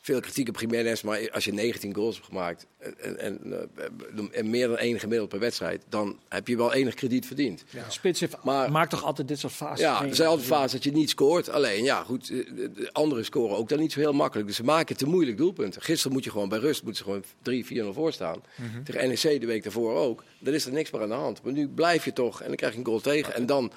[0.03, 1.01] veel kritiek op Jiménez.
[1.01, 4.99] Maar als je 19 goals hebt gemaakt en, en, en, eh, en meer dan één
[4.99, 7.63] gemiddeld per wedstrijd, dan heb je wel enig krediet verdiend.
[7.69, 7.89] Ja.
[7.89, 10.91] Spits heeft, Maar- maakt toch altijd dit soort fases Ja, er altijd fases dat je
[10.91, 11.49] niet scoort.
[11.49, 14.47] Alleen, ja, goed, eh, de de anderen scoren ook dan niet zo heel makkelijk.
[14.47, 15.81] Dus ze maken te moeilijk doelpunten.
[15.81, 18.41] Gisteren moet je gewoon bij rust moeten ze gewoon 3-4-0 voor staan.
[18.83, 20.23] Tegen NEC de week daarvoor ook.
[20.39, 21.43] Dan is er niks meer aan de hand.
[21.43, 23.33] Maar nu blijf je toch en dan krijg je een goal tegen.
[23.35, 23.71] En dan,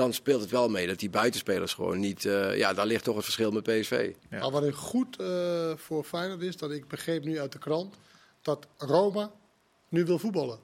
[0.00, 2.24] dan speelt het wel mee dat die buitenspelers gewoon niet...
[2.24, 4.12] eh, ja, daar ligt toch het verschil met PSV.
[4.30, 4.38] Ja.
[4.38, 7.96] Maar wat een goed eh, voor Feyenoord is, dat ik begreep nu uit de krant,
[8.42, 9.32] dat Roma
[9.88, 10.58] nu wil voetballen.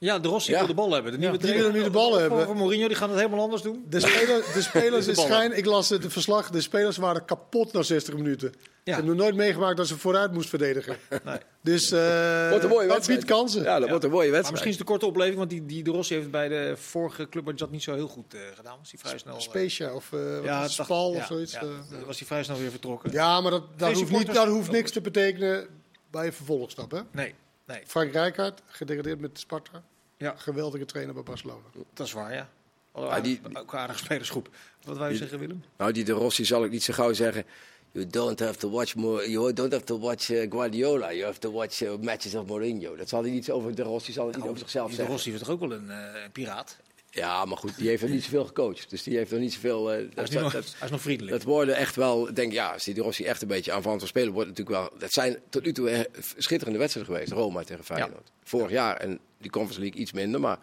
[0.00, 0.58] Ja, de Rossi Ja.
[0.58, 1.12] wil de bal hebben.
[1.12, 2.44] De nieuwe die trainer willen nu de bal hebben.
[2.46, 3.84] Voor Mourinho, die gaan het helemaal anders doen.
[3.88, 7.82] De, speler, de spelers De schijn, ik las het verslag, de spelers waren kapot na
[7.82, 8.52] 60 minuten.
[8.84, 10.96] Ze hebben nog nooit meegemaakt dat ze vooruit moest verdedigen.
[11.24, 11.38] Nee.
[11.62, 13.18] Dus eh Wordt een mooie dat wedstrijd.
[13.20, 13.62] biedt kansen.
[13.62, 14.50] Ja, dat wordt een mooie Maar wedstrijd.
[14.50, 17.28] misschien is het een korte opleving, want die, die de Rossi heeft bij de vorige
[17.28, 18.76] club dat niet zo heel goed eh, gedaan.
[18.78, 19.34] Was hij vrij snel.
[19.34, 21.52] eh, Specia of eh wat ja, Spal ja, of zoiets.
[21.52, 21.60] Ja,
[22.06, 23.12] was hij vrij snel weer vertrokken.
[23.12, 25.66] Ja, maar dat, dat, hoeft, niet, dat hoeft niks te betekenen
[26.10, 26.90] bij een vervolgstap.
[26.90, 27.00] Hè?
[27.12, 27.34] Nee,
[27.68, 29.82] nee, Frank Rijkaard, gedegradeerd met Sparta.
[30.16, 30.34] Ja.
[30.36, 31.62] Geweldige trainer bij Barcelona.
[31.94, 32.48] dat is waar, ja.
[32.92, 34.48] Maar die- aardige- ook een aardige spelersgroep.
[34.84, 35.64] Wat wou je zeggen, Willem?
[35.76, 37.44] Nou, die de Rossi zal ik niet zo gauw zeggen.
[37.92, 41.12] You don't have to watch more, you don't have to watch eh, Guardiola.
[41.12, 42.96] You have to watch eh, matches of Mourinho.
[42.96, 45.14] Dat zal hij niet over de Rossi zal het niet over zichzelf De zeggen.
[45.14, 46.76] Rossi is toch ook wel een, eh, een piraat?
[47.10, 48.90] Ja, maar goed, die heeft nog niet zoveel gecoacht.
[48.90, 49.92] Dus die heeft nog niet zoveel.
[49.92, 51.36] eh, Hij is, dat, nog, dat, hij is nog vriendelijk.
[51.36, 54.00] dat worden echt wel, ik denk ja, als die de Rossi echt een beetje aanvallend
[54.00, 54.98] wil spelen, wordt natuurlijk wel.
[54.98, 56.00] Dat zijn tot nu toe eh,
[56.36, 57.32] schitterende wedstrijden geweest.
[57.32, 58.30] Roma tegen Feyenoord.
[58.44, 60.58] Vorig jaar en die Conference League iets minder, maar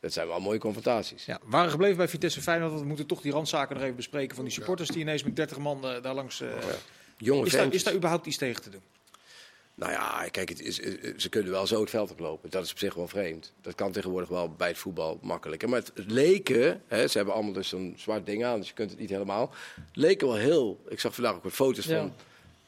[0.00, 1.24] dat zijn wel mooie confrontaties.
[1.24, 2.70] Ja, we waren gebleven bij Vitesse Feyenoord.
[2.70, 5.36] want We moeten toch die randzaken nog even bespreken van die supporters die ineens met
[5.36, 6.40] 30 man eh, daar langs...
[6.40, 6.48] eh,
[7.18, 8.80] Jonge is, daar, is daar überhaupt iets tegen te doen?
[9.76, 12.50] Nou ja, kijk, het is, eh, ze kunnen wel zo het veld oplopen.
[12.50, 13.52] Dat is op zich wel vreemd.
[13.60, 15.68] Dat kan tegenwoordig wel bij het voetbal makkelijker.
[15.68, 18.74] Maar het, het leken, hè, ze hebben allemaal dus zo'n zwart ding aan, dus je
[18.74, 19.50] kunt het niet helemaal.
[19.92, 20.80] Leken wel heel.
[20.88, 21.98] Ik zag vandaag ook wat foto's Ja.
[21.98, 22.14] van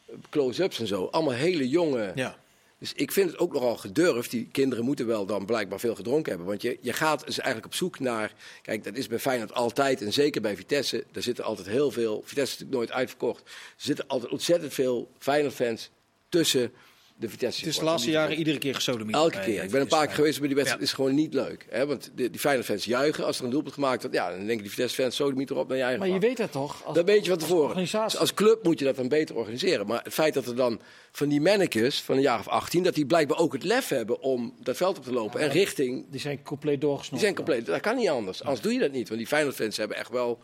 [0.06, 1.04] eh, close-ups en zo.
[1.04, 2.12] Allemaal hele jonge.
[2.14, 2.38] Ja.
[2.78, 4.30] Dus ik vind het ook nogal gedurfd.
[4.30, 6.48] Die kinderen moeten wel dan blijkbaar veel gedronken hebben.
[6.48, 8.32] Want je, je gaat dus eigenlijk op zoek naar.
[8.62, 10.02] Kijk, dat is bij Feyenoord altijd.
[10.02, 11.04] En zeker bij Vitesse.
[11.12, 12.22] Daar zitten altijd heel veel.
[12.24, 13.40] Vitesse is natuurlijk nooit uitverkocht.
[13.46, 15.90] Er zitten altijd ontzettend veel Feyenoord-fans
[16.28, 16.72] tussen
[17.18, 17.60] de Vitesse.
[17.60, 19.14] Het is de laatste jaren iedere keer gesodemiet.
[19.14, 19.54] Elke bij- keer.
[19.54, 20.88] bij Ik ben een paar keer geweest, maar die wedstrijd Ja.
[20.88, 21.66] is gewoon niet leuk.
[21.68, 21.86] Hè?
[21.86, 24.16] Want de, die Feyenoord-fans juichen als er een doelpunt gemaakt wordt.
[24.16, 26.36] Ja, dan denken die Vitesse-fans zo de meter op naar je eigen Maar je weet
[26.36, 26.84] dat toch?
[26.84, 27.68] Als, Dat weet je van als tevoren.
[27.68, 28.10] organisatie.
[28.10, 29.86] Dus als club moet je dat dan beter organiseren.
[29.86, 30.80] Maar het feit dat er dan
[31.12, 32.82] van die mannekes van een jaar of 18...
[32.82, 35.40] dat die blijkbaar ook het lef hebben om dat veld op te lopen.
[35.40, 36.04] en richting...
[36.10, 37.26] Die zijn compleet doorgesnoven.
[37.26, 37.66] Die zijn compleet...
[37.66, 38.42] Dat kan niet anders.
[38.42, 39.06] Anders doe je dat niet.
[39.08, 40.38] Want die Feyenoord-fans hebben echt wel...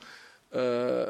[0.48, 1.02] eh,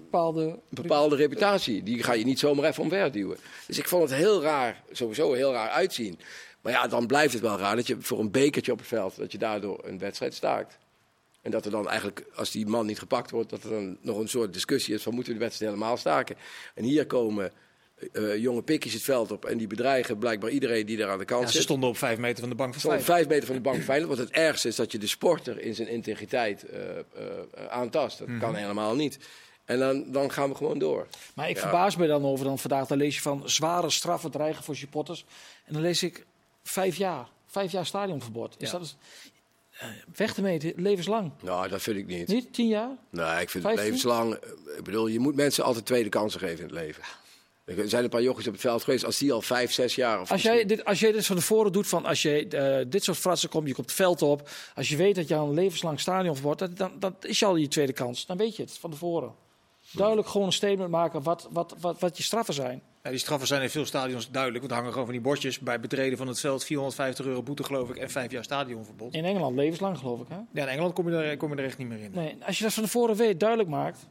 [0.00, 0.42] Bepaalde...
[0.42, 1.82] een bepaalde reputatie.
[1.82, 3.36] Die ga je niet zomaar even omverduwen.
[3.66, 6.18] Dus ik vond het heel raar, sowieso heel raar uitzien.
[6.60, 9.16] Maar ja, dan blijft het wel raar dat je voor een bekertje op het veld,
[9.16, 10.78] dat je daardoor een wedstrijd staakt.
[11.42, 14.18] En dat er dan eigenlijk, als die man niet gepakt wordt, dat er dan nog
[14.18, 16.36] een soort discussie is van moeten we de wedstrijd helemaal staken.
[16.74, 17.52] En hier komen
[18.12, 21.24] eh, jonge pikjes het veld op en die bedreigen blijkbaar iedereen die daar aan de
[21.24, 21.62] kant Ja, ze zit.
[21.62, 23.04] stonden op vijf meter van de bank van Feyenoord.
[23.04, 24.06] vijf meter van de bank veilig.
[24.08, 26.96] Want het ergste is dat je de sporter in zijn integriteit eh, eh,
[27.54, 28.18] eh, aantast.
[28.18, 29.18] Dat kan helemaal niet.
[29.64, 31.06] En dan, dan gaan we gewoon door.
[31.34, 31.62] Maar ik Ja.
[31.62, 35.24] verbaas me dan over, dan vandaag dan lees je van zware straffen dreigen voor supporters.
[35.64, 36.26] En dan lees ik
[36.62, 38.54] vijf jaar, vijf jaar stadionverbod.
[38.58, 38.78] Is Ja.
[38.78, 38.96] dat
[39.78, 41.30] eh, weg te meten, levenslang?
[41.42, 42.28] Nou, dat vind ik niet.
[42.28, 42.52] Niet?
[42.52, 42.90] Tien jaar?
[43.10, 44.34] Nee, ik vind het levenslang.
[44.34, 47.02] eh, Ik bedoel, je moet mensen altijd tweede kansen geven in het leven.
[47.64, 50.20] Er zijn een paar jochies op het veld geweest, als die al vijf, zes jaar.
[50.20, 53.04] Of Als jij, dit, als jij dit van tevoren doet, van als je eh, dit
[53.04, 54.48] soort fratsen komt, je komt het veld op.
[54.74, 57.68] Als je weet dat je een levenslang stadionverbod hebt, dan, dan is je al je
[57.68, 58.26] tweede kans.
[58.26, 59.34] Dan weet je het van tevoren.
[59.92, 62.82] Duidelijk gewoon een statement maken wat, wat, wat, wat je straffen zijn.
[63.02, 64.60] Ja, die straffen zijn in veel stadions duidelijk.
[64.60, 66.64] Want er hangen gewoon van die bordjes bij betreden van het veld.
[66.64, 69.14] 450 euro boete geloof ik en vijf jaar stadionverbod.
[69.14, 70.26] In Engeland levenslang geloof ik.
[70.28, 70.34] Hè?
[70.34, 72.10] Ja, in Engeland kom je, er, kom je er echt niet meer in.
[72.14, 74.06] Nee, als je dat van tevoren weet, duidelijk maakt.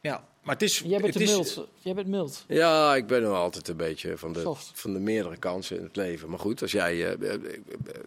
[0.00, 0.78] Ja, maar het is...
[0.78, 1.68] Jij bent het is, mild.
[1.78, 2.44] Jij bent mild.
[2.48, 4.70] Ja, ik ben nog altijd een beetje van de, Soft.
[4.74, 6.30] van de meerdere kansen in het leven.
[6.30, 7.16] Maar goed, als jij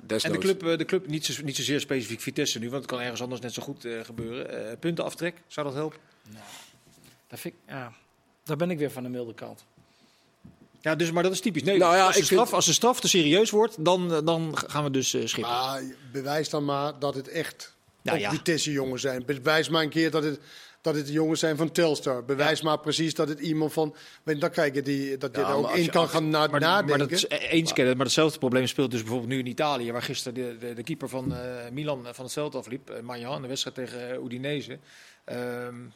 [0.01, 0.23] desnoods...
[0.23, 3.01] En de club, de club niet, zo, niet zozeer specifiek Vitesse nu, want het kan
[3.01, 4.69] ergens anders net zo goed eh, gebeuren.
[4.69, 5.99] Eh, puntenaftrek, zou dat helpen?
[7.31, 7.93] Dat vind ik, ja,
[8.43, 9.63] daar ben ik weer van de milde kant.
[10.81, 11.63] Ja, dus, maar dat is typisch.
[11.63, 14.19] Nee, Nou ja, als, de vind- straf, als de straf te serieus wordt, dan, eh,
[14.23, 15.51] dan gaan we dus eh, schippen.
[15.53, 18.29] Maar bewijs dan maar dat het echt Nou ja.
[18.29, 19.23] Vitesse jongens zijn.
[19.25, 20.39] Bewijs maar een keer dat het,
[20.81, 22.25] dat het jongens zijn van Telstar.
[22.25, 23.95] Bewijs maar precies dat het iemand van...
[24.23, 26.11] weet je, Dan krijg je die, dat je Ja, er ook in je- kan als-
[26.11, 26.89] gaan na, Maar, nadenken.
[26.89, 29.91] maar dat is eh, eens kennen, maar hetzelfde probleem speelt dus bijvoorbeeld nu in Italië,
[29.91, 33.35] waar gisteren de, de, de keeper van eh, Milan van het veld afliep, uh, Magnan,
[33.35, 34.79] in de wedstrijd tegen uh, Udinese,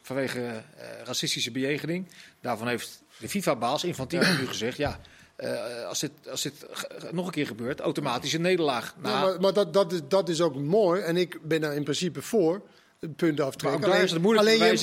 [0.02, 2.08] vanwege eh, racistische bejegening.
[2.40, 5.00] Daarvan heeft de FIFA-baas Infantino nu gezegd, ja,
[5.36, 6.66] eh, als dit, als dit
[7.10, 8.94] nog een keer gebeurt, automatisch een nederlaag.
[9.02, 11.02] Ja, maar maar dat, dat, is, dat is ook mooi.
[11.02, 12.62] En ik ben daar in principe voor.
[12.98, 13.80] Punten maar aftrekken.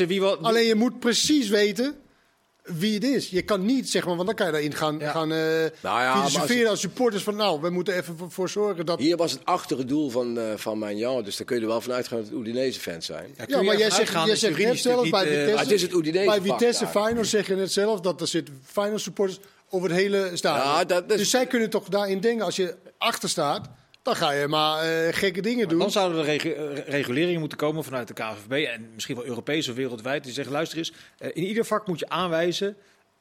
[0.07, 0.37] wie wel...
[0.37, 1.95] alleen je moet precies weten
[2.63, 3.29] wie het is.
[3.29, 5.11] Je kan niet, zeg maar, want dan kan je daarin gaan, Ja.
[5.11, 5.37] gaan eh
[5.81, 7.35] Nou ja, filosoferen als supporters van...
[7.35, 8.99] nou, we moeten even voor, zorgen dat...
[8.99, 11.81] Hier was het achtere doel van, eh van Magnan, dus daar kun je er wel
[11.81, 13.35] van uitgaan dat het Udinese fans zijn.
[13.47, 15.57] Ja, maar jij zegt, jij zegt net zelf bij eh, Vitesse...
[15.59, 16.87] Het is het Udinese Bij Vitesse.
[16.87, 20.67] Feyenoord zeg je net zelf dat er zit Feyenoord supporters over het hele stadion.
[20.67, 23.69] Ja, dat is- Dus zij kunnen toch daarin denken, als je achter staat,
[24.03, 25.79] dan ga je maar eh, gekke dingen doen.
[25.79, 29.69] Dan zouden er regu- eh, reguleringen moeten komen vanuit de KVB en misschien wel Europees
[29.69, 30.23] of wereldwijd.
[30.23, 32.75] Die zeggen, luister eens, eh, in ieder vak moet je aanwijzen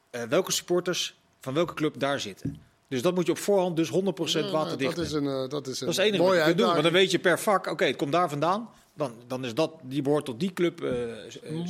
[0.09, 2.61] eh, welke supporters van welke club daar zitten.
[2.87, 5.79] Dus dat moet je op voorhand dus 100% waterdicht dat is een, eh, dat is
[5.79, 6.65] een Dat is het enige mooie wat je kunt doen.
[6.67, 6.93] Want dan uitdaging.
[6.93, 8.69] weet je per vak, oké, het komt daar vandaan.
[8.95, 10.79] Dan, dan is dat, die behoort tot die club.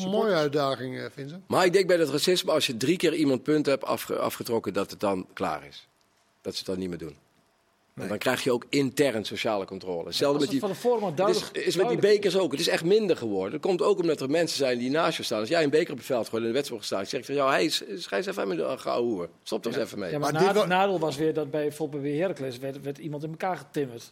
[0.07, 1.43] Mooie uitdaging, Vincent.
[1.47, 4.73] Maar ik denk bij dat racisme, als je drie keer iemand punt hebt afge- afgetrokken,
[4.73, 5.87] dat het dan klaar is.
[6.41, 7.15] Dat ze het dan niet meer doen.
[7.93, 10.05] Want dan krijg je ook intern sociale controle.
[10.05, 12.51] Hetzelfde met het die, van maar het duidelijk is, is met die bekers ook.
[12.51, 13.51] Het is echt minder geworden.
[13.51, 15.39] Dat komt ook omdat er mensen zijn die naast je staan.
[15.39, 17.35] Als jij een beker op het veld gooit en de wedstrijd gestaan, zeg ik van
[17.35, 19.29] jou, hey, schijs even met de gouden hoer.
[19.43, 20.07] Stop er eens even mee.
[20.09, 22.57] Ja, Ja, maar Maar het nadeel, wel- nadeel was weer dat bij bijvoorbeeld bij Heracles
[22.57, 24.11] werd, werd iemand in elkaar getimmerd.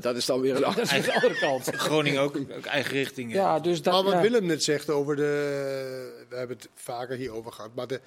[0.00, 1.64] dat is dan weer een Dat is weer de andere kant.
[1.86, 3.28] Groningen ook, ook eigen richting.
[3.30, 3.34] eh.
[3.36, 4.20] Ja, dus dat, Maar wat ja.
[4.20, 6.24] Willem net zegt over de.
[6.28, 7.70] We hebben het vaker hierover gehad.
[7.74, 8.00] Maar de,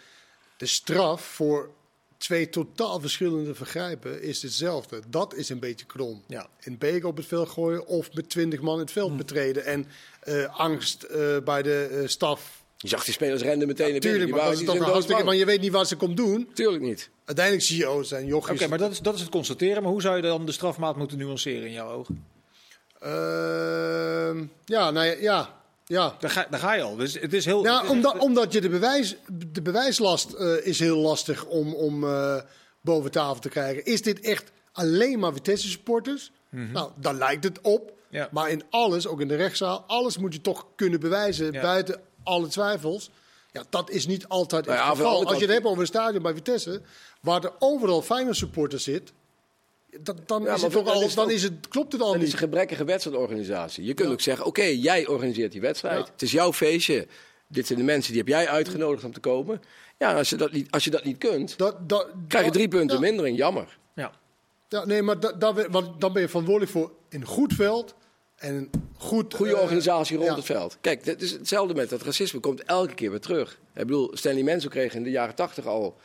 [0.58, 1.70] de straf voor
[2.18, 5.01] twee totaal verschillende vergrijpen is hetzelfde.
[5.07, 6.24] Dat is een beetje krom.
[6.28, 6.47] Ja.
[6.63, 9.65] Een beker op het veld gooien of met twintig man het veld betreden.
[9.65, 9.88] En
[10.20, 12.63] eh, angst eh, bij de eh, staf.
[12.78, 14.20] Je zag die spelers renden meteen naar binnen.
[14.20, 15.24] Tuurlijk, maar toch hartstikke.
[15.24, 16.49] Maar je weet niet wat ze komt doen.
[16.53, 17.09] Tuurlijk niet.
[17.26, 18.59] Uiteindelijk zie je, oh, het zijn jochies.
[18.59, 19.84] Oké, maar dat is, dat is het constateren.
[19.84, 22.26] Maar hoe zou je dan de strafmaat moeten nuanceren in jouw ogen?
[22.99, 25.57] Ehm, ja, nou ja, ja.
[25.88, 26.16] Ja.
[26.20, 26.96] Daar ga, daar ga je al.
[26.96, 27.64] Dus het is heel.
[27.64, 29.16] Ja, het is omdat, omdat je de, bewijs,
[29.52, 32.42] de bewijslast eh, is heel lastig om, om eh,
[32.82, 33.86] boven tafel te krijgen.
[33.86, 36.32] Is dit echt alleen maar Vitesse supporters?
[36.50, 37.84] Nou, daar lijkt het op.
[37.84, 37.96] Mhm.
[38.10, 38.30] Ja.
[38.32, 41.62] Maar in alles, ook in de rechtszaal, alles moet je toch kunnen bewijzen Ja.
[41.62, 43.10] buiten alle twijfels.
[43.52, 45.26] Ja, dat is niet altijd Nou ja, het geval.
[45.26, 46.82] Als je het hebt over een stadion bij Vitesse,
[47.22, 49.14] waar er overal Feyenoord supporters zit,
[50.02, 52.02] dat, dan, Ja, is het toch dat al, is dan ook- is het, klopt het
[52.02, 52.32] al Dat is niet.
[52.34, 53.84] een gebrekkige wedstrijdorganisatie.
[53.84, 56.06] Je kunt ook zeggen, oké, jij organiseert die wedstrijd.
[56.06, 56.12] Ja.
[56.12, 57.08] Het is jouw feestje.
[57.48, 59.62] Dit zijn de mensen die heb jij uitgenodigd om te komen.
[59.98, 62.68] Ja, als je dat niet, als je dat niet kunt, Dat, dat, krijg je drie
[62.68, 63.02] punten ja.
[63.02, 63.38] mindering.
[63.38, 63.78] Jammer.
[63.95, 64.12] Ja.
[64.70, 67.95] Ja, nee, maar da, da- want dan ben je verantwoordelijk voor een goed veld
[68.36, 69.34] en een goed...
[69.34, 70.36] Goede eh, organisatie rond ja.
[70.36, 70.78] het veld.
[70.82, 72.39] Kijk, het is hetzelfde met dat racisme.
[72.39, 73.52] komt elke keer weer terug.
[73.52, 75.95] Ik bedoel, Stanley Menzo kreeg in de jaren tachtig al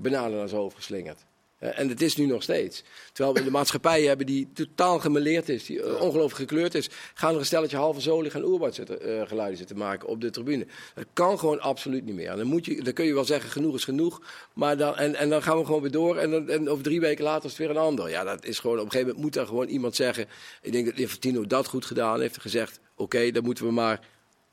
[0.00, 1.24] bananen naar zijn hoofd geslingerd.
[1.58, 2.82] Eh, En het is nu nog steeds.
[3.12, 6.88] Terwijl we de maatschappij hebben die totaal gemeleerd is, die eh, ongelooflijk gekleurd is.
[7.14, 10.30] Gaan er een stelletje halve zolig en oerwoud zitten, eh, geluiden zitten maken op de
[10.30, 10.66] tribune.
[10.94, 12.36] Dat kan gewoon absoluut niet meer.
[12.36, 14.22] Dan, moet je, dan kun je wel zeggen, genoeg is genoeg.
[14.54, 16.16] Maar dan, en, en dan gaan we gewoon weer door.
[16.16, 18.10] En, dan, en over drie weken later is het weer een ander.
[18.10, 20.26] Ja, dat is gewoon, op een gegeven moment moet er gewoon iemand zeggen.
[20.62, 22.40] Ik denk dat Infantino dat goed gedaan heeft.
[22.40, 24.00] Gezegd, oké, dan moeten we maar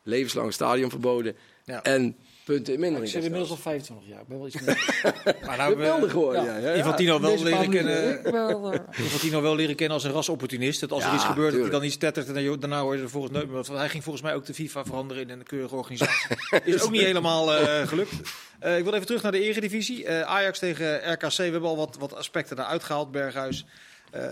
[0.03, 1.35] levenslang stadion verboden.
[1.65, 1.83] Ja.
[1.83, 3.11] En punten in Ik mindering.
[3.11, 4.21] zit inmiddels al 25 jaar.
[4.21, 5.01] Ik ben wel iets meer.
[5.45, 6.43] Maar nou, We we, gewoon, Ja.
[6.43, 6.57] ja.
[6.57, 6.73] ja, ja.
[6.73, 8.25] Infantino wel Deze leren kennen.
[8.25, 10.79] Ik wel, eh, Infantino wel leren kennen als een rasopportunist.
[10.79, 12.27] Dat als er iets gebeurt, dat hij dan iets tettert.
[12.27, 13.77] En dan- daarna hoor je er volgens nooit meer.
[13.77, 16.37] Hij ging volgens mij ook de FIFA veranderen in een keurige organisatie.
[16.63, 18.11] Is ook niet helemaal eh, gelukt.
[18.59, 20.05] Eh, ik wil even terug naar de eredivisie.
[20.05, 21.35] Eh, Ajax tegen RKC.
[21.37, 23.11] We hebben al wat, wat aspecten daar uitgehaald.
[23.11, 23.65] Berghuis
[24.11, 24.23] eh,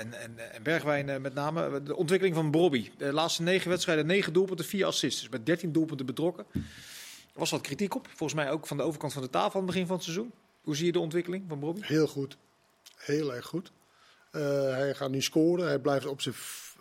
[0.00, 1.82] en, en, en Bergwijn eh, met name.
[1.82, 2.90] De ontwikkeling van Brobby.
[2.98, 5.20] De laatste negen wedstrijden, negen doelpunten, vier assists.
[5.20, 6.46] Dus met 13 doelpunten betrokken.
[7.36, 8.06] Er was wat kritiek op.
[8.08, 10.32] Volgens mij ook van de overkant van de tafel aan het begin van het seizoen.
[10.60, 11.80] Hoe zie je de ontwikkeling van Brobby?
[11.82, 12.36] Heel goed.
[12.96, 13.72] Heel erg goed.
[14.30, 14.40] Eh,
[14.74, 15.66] hij gaat nu scoren.
[15.66, 16.34] Hij blijft op zijn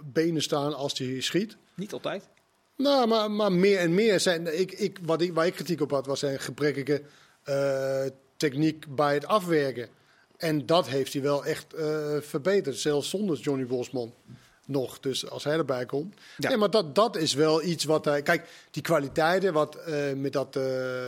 [0.04, 1.58] benen staan als hij schiet.
[1.74, 2.28] Niet altijd.
[2.76, 4.60] Nou, maar, maar meer en meer zijn.
[4.60, 7.02] Ik, ik, wat ik, waar ik kritiek op had, was zijn gebrekkige
[7.44, 8.06] eh,
[8.38, 9.90] techniek bij het afwerken.
[10.38, 12.78] En dat heeft hij wel echt eh, verbeterd.
[12.78, 14.14] Zelfs zonder Johnny Bosman
[14.68, 15.00] nog.
[15.00, 16.16] Dus als hij erbij komt.
[16.38, 16.50] Ja.
[16.50, 18.22] Nee, maar dat, dat is wel iets wat hij.
[18.22, 20.64] Kijk, die kwaliteiten, wat eh, met dat, eh,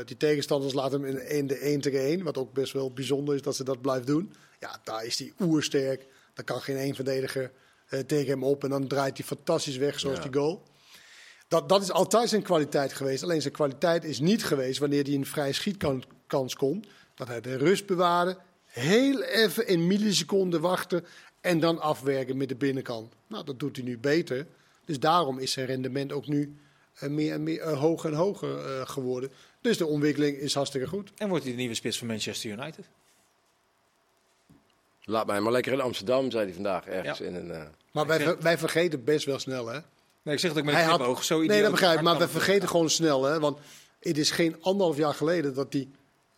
[0.05, 2.23] die tegenstanders laten hem in, in de 1 tegen 1.
[2.23, 4.33] Wat ook best wel bijzonder is dat ze dat blijft doen.
[4.59, 6.05] Ja, daar is hij oersterk.
[6.33, 7.51] Daar kan geen één verdediger
[7.87, 8.63] eh, tegen hem op.
[8.63, 10.23] En dan draait hij fantastisch weg, zoals Ja.
[10.23, 10.63] die goal.
[11.47, 13.23] Dat, dat is altijd zijn kwaliteit geweest.
[13.23, 16.87] Alleen zijn kwaliteit is niet geweest wanneer hij een vrije schietkans komt.
[17.15, 18.37] Dat hij de rust bewaarde.
[18.65, 21.05] Heel even in milliseconden wachten.
[21.47, 23.13] En dan afwerken met de binnenkant.
[23.27, 24.47] Nou, dat doet hij nu beter.
[24.85, 26.55] Dus daarom is zijn rendement ook nu
[26.93, 29.31] eh, meer en meer eh, hoger en hoger eh, geworden.
[29.61, 31.11] Dus de ontwikkeling is hartstikke goed.
[31.17, 32.85] En wordt hij de nieuwe spits van Manchester United?
[35.03, 37.25] Laat mij maar lekker in Amsterdam, zei hij vandaag ergens Ja.
[37.25, 37.51] in een...
[37.51, 39.79] eh, Maar wij, ver- wij vergeten best wel snel, hè?
[40.21, 41.23] Nee, ik zeg het ook met Hij een had-.
[41.25, 42.03] Zo nee, dat begrijp ik.
[42.03, 43.39] Maar we vergeten gewoon snel, hè?
[43.39, 43.59] Want
[43.99, 45.87] het is geen anderhalf jaar geleden dat hij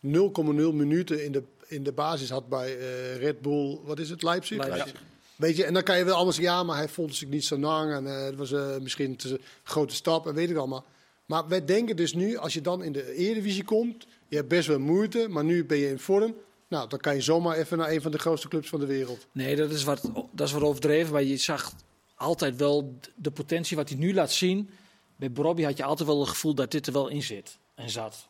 [0.00, 3.78] 0,0 minuten in de, in de basis had bij eh, Red Bull.
[3.84, 4.22] Wat is het?
[4.22, 4.66] Leipzig?
[4.66, 5.02] Leipzig.
[5.36, 7.44] Weet je, en dan kan je wel allemaal zeggen, ja, maar hij vond zich niet
[7.44, 7.92] zo lang.
[7.92, 10.84] En eh, het was eh, misschien een te grote stap en weet ik allemaal.
[11.26, 14.68] Maar wij denken dus nu, als je dan in de Eredivisie komt, je hebt best
[14.68, 16.34] wel moeite, maar nu ben je in vorm.
[16.68, 19.26] Nou, dan kan je zomaar even naar een van de grootste clubs van de wereld.
[19.32, 21.12] Nee, dat is, wat, dat is wat overdreven.
[21.12, 21.72] Maar je zag
[22.14, 24.70] altijd wel de potentie wat hij nu laat zien.
[25.16, 27.90] Bij Bobby had je altijd wel het gevoel dat dit er wel in zit en
[27.90, 28.28] zat.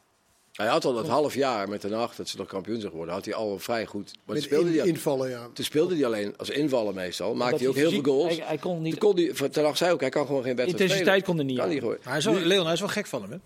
[0.60, 3.14] Hij had al dat half jaar met de nacht dat ze nog kampioen zijn geworden,
[3.14, 4.04] had hij al vrij goed.
[4.04, 5.48] Maar toen Met speelde, in- hij, invallen, ja.
[5.52, 7.34] toen speelde hij alleen als invaller meestal.
[7.34, 8.36] Maakte hij ook heel veel goals.
[8.36, 10.56] Hij, hij kon niet, Toen kon hij, Ten Hag zei ook, hij kan gewoon geen
[10.56, 11.70] wedstrijd intensiteit kon er niet Kan aan.
[11.70, 11.96] hij gewoon.
[12.02, 13.36] Maar hij is wel, Leon, hij is wel gek van hem, hè?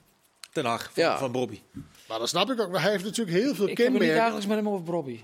[0.53, 1.19] Ten Hag, van, Ja.
[1.19, 1.61] van Bobby.
[2.09, 2.71] Maar dat snap ik ook.
[2.71, 4.17] Maar hij heeft natuurlijk heel veel Ik heb niet kenmerken.
[4.17, 5.21] dagelijks met hem over Bobby.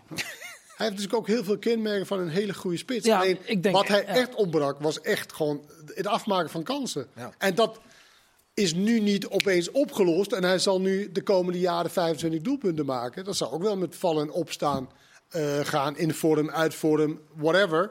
[0.81, 3.07] Hij heeft natuurlijk ook heel veel kenmerken van een hele goede spits.
[3.07, 4.07] Ja, Alleen ik denk- wat hij ja.
[4.07, 5.61] echt opbrak was echt gewoon
[5.95, 7.07] het afmaken van kansen.
[7.17, 7.33] Ja.
[7.39, 7.81] En dat
[8.61, 10.33] is nu niet opeens opgelost.
[10.33, 13.25] En hij zal nu de komende jaren 25 doelpunten maken.
[13.25, 14.91] Dat zal ook wel met vallen en opstaan
[15.29, 15.99] eh, gaan.
[15.99, 17.91] In vorm, uit vorm, whatever.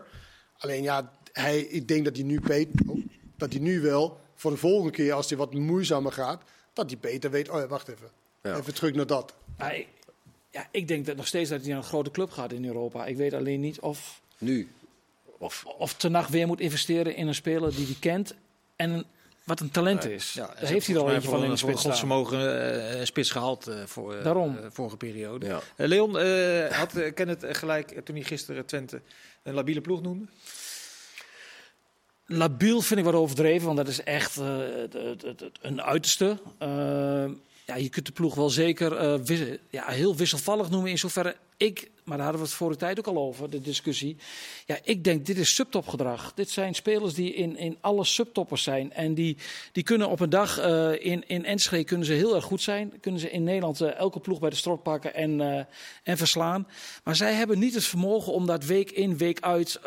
[0.58, 2.40] Alleen ja, hij, ik denk dat hij nu
[2.88, 2.98] oh,
[3.38, 6.42] dat hij nu wel voor de volgende keer als hij wat moeizamer gaat,
[6.74, 7.50] dat hij beter weet.
[7.50, 8.10] Oh ja, wacht even.
[8.44, 8.58] Ja.
[8.58, 9.34] Even terug naar dat.
[9.74, 9.88] Ik,
[10.52, 13.06] ja, ik denk dat nog steeds dat hij naar een grote club gaat in Europa.
[13.06, 14.70] Ik weet alleen niet of, Nu.
[15.38, 18.36] Of, of Ten Hag weer moet investeren in een speler die hij kent
[18.76, 19.06] en een-
[19.50, 20.34] wat een talent is.
[20.34, 21.92] Ja, Daar heeft hij al eentje van in de een spits staan.
[21.92, 24.58] godsvermogen eh, spits gehaald eh, voor eh, Daarom.
[24.58, 25.46] eh, vorige periode.
[25.46, 25.60] ja.
[25.76, 29.02] Eh, Leon, eh, had uh, Kenneth eh, gelijk eh, toen hij gisteren Twente
[29.44, 30.26] een labiele ploeg noemde?
[32.26, 35.82] Labiel vind ik wat overdreven, want dat is echt eh, het- het- het- het- een
[35.82, 36.38] uiterste.
[37.70, 41.90] Ja, je kunt de ploeg wel zeker eh, ja, heel wisselvallig noemen in zoverre ik,
[42.04, 44.18] maar daar hadden we het vorige tijd ook al over, de discussie.
[44.66, 46.34] Ja, ik denk dit is subtopgedrag.
[46.34, 49.38] Dit zijn spelers die in, in alle subtoppers zijn en die,
[49.72, 52.94] die kunnen op een dag eh, in, in Enschede kunnen ze heel erg goed zijn.
[53.02, 55.68] Kunnen ze in Nederland eh, elke ploeg bij de strot pakken en,
[56.04, 56.68] en verslaan.
[57.04, 59.80] Maar zij hebben niet het vermogen om dat week in, week uit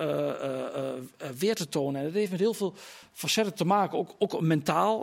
[1.38, 2.00] weer te tonen.
[2.00, 2.74] En dat heeft met heel veel
[3.12, 5.00] facetten te maken, ook, ook mentaal.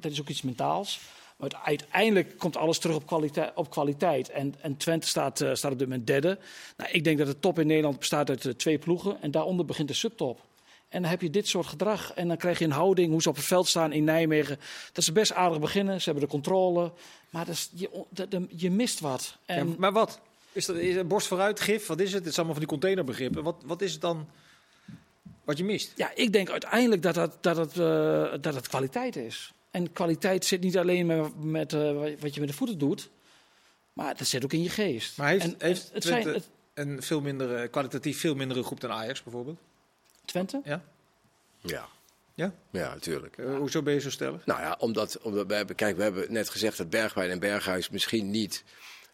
[0.00, 1.00] Dat is ook iets mentaals.
[1.36, 3.52] Maar uiteindelijk komt alles terug op kwaliteit.
[3.54, 4.30] Op kwaliteit.
[4.30, 6.38] En, en Twente staat, eh, staat op dit moment derde.
[6.76, 9.22] Nou, ik denk dat de top in Nederland bestaat uit eh, twee ploegen.
[9.22, 10.44] En daaronder begint de subtop.
[10.88, 12.12] En dan heb je dit soort gedrag.
[12.14, 14.58] En dan krijg je een houding, hoe ze op het veld staan in Nijmegen.
[14.92, 15.98] Dat ze best aardig beginnen.
[16.00, 16.92] Ze hebben de controle.
[17.30, 19.36] Maar dat is, je, de- de- je mist wat.
[19.46, 20.20] En, Ja, maar wat?
[20.52, 21.86] Is dat is borst vooruit, gif?
[21.86, 22.18] Wat is het?
[22.20, 23.42] Het is allemaal van die containerbegrippen.
[23.42, 24.26] Wat, wat is het dan
[25.44, 25.92] wat je mist?
[25.96, 29.52] Ja, ik denk uiteindelijk dat dat het, eh, dat het kwaliteit is.
[29.76, 33.10] En kwaliteit zit niet alleen met, met eh, wat je met de voeten doet,
[33.92, 35.16] maar dat zit ook in je geest.
[35.16, 38.80] Maar heeft, en, heeft het Twente zijn het, een veel minder, kwalitatief veel mindere groep
[38.80, 39.58] dan Ajax bijvoorbeeld?
[40.24, 40.60] Twente?
[40.64, 40.84] Ja?
[41.60, 41.88] Ja.
[42.34, 42.54] Ja?
[42.70, 43.38] Ja, natuurlijk.
[43.38, 44.46] Eh, hoezo ben je zo stellig?
[44.46, 47.90] Nou ja, omdat, omdat we hebben, kijk, we hebben net gezegd dat Bergwijn en Berghuis
[47.90, 48.64] misschien niet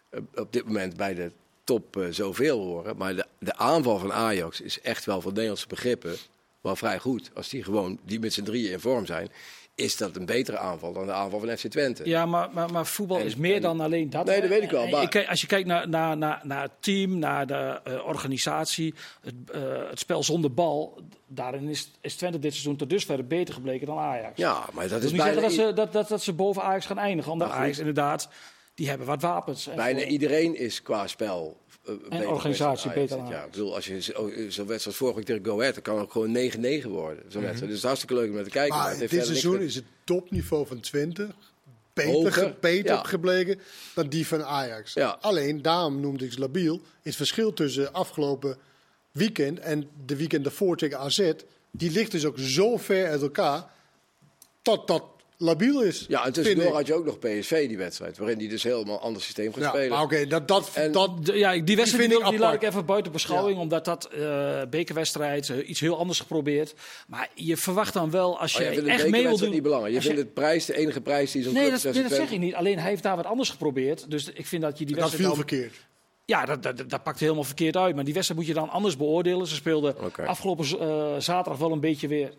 [0.09, 1.31] eh, op dit moment bij de
[1.63, 2.97] top eh, zoveel horen.
[2.97, 6.15] Maar de, de aanval van Ajax is echt wel voor Nederlandse begrippen
[6.61, 7.31] wel vrij goed.
[7.33, 9.31] Als die gewoon, die met z'n drieën in vorm zijn,
[9.75, 12.09] is dat een betere aanval dan de aanval van FC Twente.
[12.09, 14.25] Ja, maar, maar, maar voetbal En- is meer en- dan alleen dat.
[14.25, 16.71] Nee, dat weet ik wel, en kijkt- als je kijkt naar, naar, naar, naar het
[16.79, 22.39] team, naar de eh, organisatie, het, eh, het spel zonder bal, daarin is, is Twente
[22.39, 24.37] dit seizoen tot dusver beter gebleken dan Ajax.
[24.37, 26.63] Ja, maar dat dat is niet bijna, zeggen dat ze, dat, dat, dat ze boven
[26.63, 27.49] Ajax gaan eindigen, omdat.
[27.49, 28.29] Ajax inderdaad,
[28.73, 29.67] die hebben wat wapens.
[29.67, 31.61] En bijna voor- iedereen is qua spel.
[31.85, 35.17] eh, beter organisatie dan beter Ja, ik bedoel, als je zo- oh, zo'n wedstrijd vorige
[35.17, 37.23] week tegen Go Ahead, dan kan ook gewoon 9-9 worden.
[37.27, 37.59] Zo'n wedstrijd.
[37.59, 38.77] Dus het is hartstikke leuk om naar te kijken.
[38.77, 41.27] maar het dit seizoen is het topniveau van Twente
[41.93, 43.03] beter, Hoger, ge- beter ja.
[43.03, 43.59] gebleken
[43.95, 44.93] dan die van Ajax.
[44.93, 45.17] Ja.
[45.21, 48.57] Alleen, daarom noemde ik ze labiel, is het verschil tussen afgelopen
[49.11, 51.31] weekend en de weekend daarvoor tegen AZ,
[51.71, 53.71] die ligt dus ook zo ver uit elkaar,
[54.61, 55.03] dat dat
[55.43, 56.05] labiel is.
[56.07, 58.17] Ja, en tussendoor had je ook nog PSV, die wedstrijd.
[58.17, 59.89] Waarin die dus helemaal een ander systeem gaat Ja, spelen.
[59.89, 62.63] maar oké, dat, dat, En- dat, ja, die wedstrijd vind die, ik die laat ik
[62.63, 66.73] even buiten beschouwing, omdat dat eh bekerwedstrijd, eh, iets heel anders geprobeerd.
[67.07, 69.51] Maar je verwacht dan wel, als Oh, je vindt het echt mee wil bekerwedstrijd doen...
[69.53, 69.93] niet belangrijk.
[69.95, 72.11] Je je- vindt het prijs de enige prijs die zo'n Nee, club dat, nee, dat
[72.11, 72.53] zeg ik niet.
[72.55, 74.11] Alleen hij heeft daar wat anders geprobeerd.
[74.11, 75.33] Dus ik vind dat je die dat wedstrijd...
[75.33, 75.91] viel dan- verkeerd.
[76.25, 77.95] Ja, dat, dat, dat pakt helemaal verkeerd uit.
[77.95, 79.47] Maar die wedstrijd moet je dan anders beoordelen.
[79.47, 82.31] Ze speelden afgelopen eh, zaterdag wel een beetje weer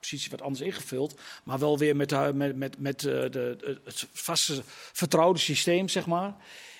[0.00, 1.14] positie wat anders ingevuld.
[1.44, 6.06] Maar wel weer met, de- met, met, met eh, de, het vaste vertrouwde systeem, zeg
[6.06, 6.34] maar.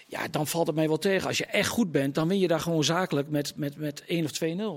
[0.08, 1.28] Ja, dan valt het mij wel tegen.
[1.28, 4.24] Als je echt goed bent, dan win je daar gewoon zakelijk met, met, met 1
[4.24, 4.30] of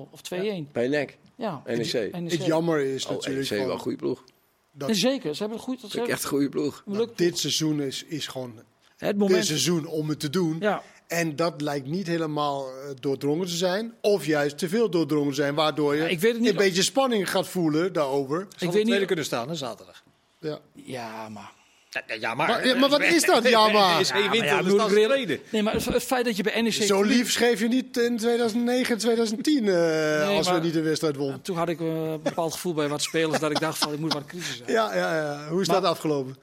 [0.07, 0.71] 2-0 of 2-1.
[0.71, 1.61] Bij NEC, Ja.
[1.65, 2.11] NEC.
[2.11, 2.31] NEC.
[2.31, 4.23] Het jammer is Oh, natuurlijk NEC wel een goede ploeg.
[4.71, 5.79] Nee, zeker, ze hebben het goed.
[5.91, 6.83] Ze Dat echt een goede ploeg.
[6.85, 8.65] een dit seizoen is, is gewoon het
[9.09, 9.45] dit moment.
[9.45, 10.57] seizoen om het te doen.
[10.59, 13.93] Ja, En dat lijkt niet helemaal eh, doordrongen te zijn.
[14.01, 15.55] Of juist te veel doordrongen te zijn.
[15.55, 18.39] Waardoor je Ja, ik weet het niet een beetje spanning gaat voelen daarover.
[18.41, 19.07] ik Zal weet weet niet.
[19.07, 20.03] kunnen staan, hè, zaterdag.
[20.39, 20.59] Ja.
[20.73, 21.51] Ja, maar.
[21.89, 22.47] Ja, ja, maar.
[22.47, 23.47] Maar, ja, maar wat is dat?
[23.49, 23.99] Ja, maar.
[23.99, 25.39] Is Ja, wint, maar ja, reële- tweede.
[25.51, 26.71] Nee, maar het, feit dat je bij NEC.
[26.73, 30.81] Zo lief schreef je niet in 2009 en 2010 eh, als maar- we niet de
[30.81, 31.41] wedstrijd won.
[31.41, 33.99] Toen had ik eh, een bepaald gevoel bij wat spelers dat ik dacht van ik
[33.99, 34.71] moet wat crisis zijn.
[34.71, 35.47] Ja, ja, ja.
[35.49, 36.35] Hoe is Maar- dat afgelopen?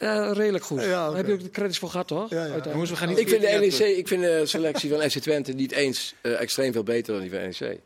[0.00, 0.82] Eh, redelijk goed.
[0.82, 2.30] Ja, heb je ook de credits voor gehad, toch?
[2.30, 2.40] Ja, ja.
[2.40, 2.72] Uiteindelijk.
[2.72, 5.10] Jongens, we gaan niet Ik vind, de 14 jaar NEC, ik vind de selectie van
[5.10, 7.78] FC Twente niet eens eh, extreem veel beter dan die van NEC.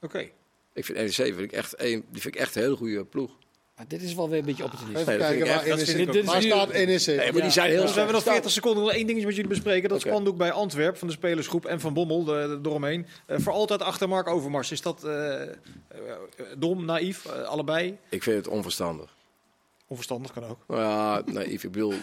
[0.00, 0.28] Oké.
[0.74, 3.30] Ik vind NEC vind ik echt een, die vind ik echt een hele goede ploeg.
[3.76, 5.06] Maar dit is wel weer een beetje opportunistisch.
[5.06, 6.12] Even kijken waar NEC.
[6.12, 7.06] Dit Waar nu- staat NEC?
[7.06, 7.40] Nee, maar Ja.
[7.40, 8.36] die zijn heel Dus we hebben nog sterk.
[8.36, 8.82] 40 seconden.
[8.82, 9.88] Nog één ding met jullie bespreken.
[9.88, 10.08] Dat Oké.
[10.08, 13.06] spandoek bij Antwerp van de spelersgroep en van Bommel de, eromheen.
[13.26, 14.70] Eh, voor altijd achter Mark Overmars.
[14.70, 15.06] Is dat
[16.58, 17.98] dom, naïef, allebei?
[18.08, 19.14] Ik vind het onverstandig.
[19.92, 20.58] Onverstandig kan ook.
[20.66, 21.64] Nou ja, naïef.
[21.64, 21.94] Ik bedoel,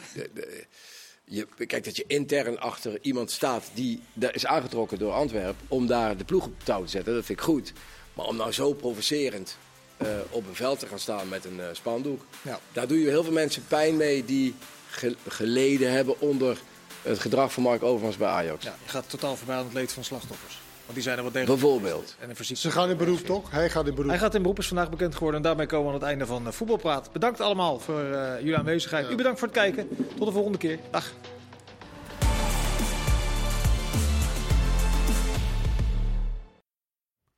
[1.24, 5.88] je, kijk dat je intern achter iemand staat die daar is aangetrokken door Antwerpen om
[5.88, 7.74] daar de ploeg op touw te zetten, dat vind ik goed.
[8.14, 9.58] Maar om nou zo provocerend
[9.98, 12.60] eh, op een veld te gaan staan met een eh, spandoek, Ja.
[12.72, 14.56] daar doe je heel veel mensen pijn mee die
[14.90, 16.60] ge- geleden hebben onder
[17.02, 18.64] het gedrag van Mark Overmars bij Ajax.
[18.66, 20.60] Ja, je gaat totaal voorbij aan het leed van slachtoffers.
[20.90, 21.62] Want die zijn er wel degelijk.
[21.62, 22.16] Bijvoorbeeld.
[22.20, 22.58] En een.
[22.58, 23.52] Ze gaan in beroep, toch?
[23.52, 24.10] Hij gaat in beroep.
[24.10, 25.40] Hij gaat in beroep, is vandaag bekend geworden.
[25.40, 27.12] En daarmee komen we aan het einde van eh, Voetbalpraat.
[27.12, 29.12] Bedankt allemaal voor eh, jullie aanwezigheid.
[29.12, 29.88] U bedankt voor het kijken.
[30.18, 30.80] Tot de volgende keer.
[30.92, 31.14] Dag.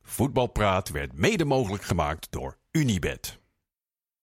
[0.01, 3.40] Voetbalpraat werd mede mogelijk gemaakt door Unibed.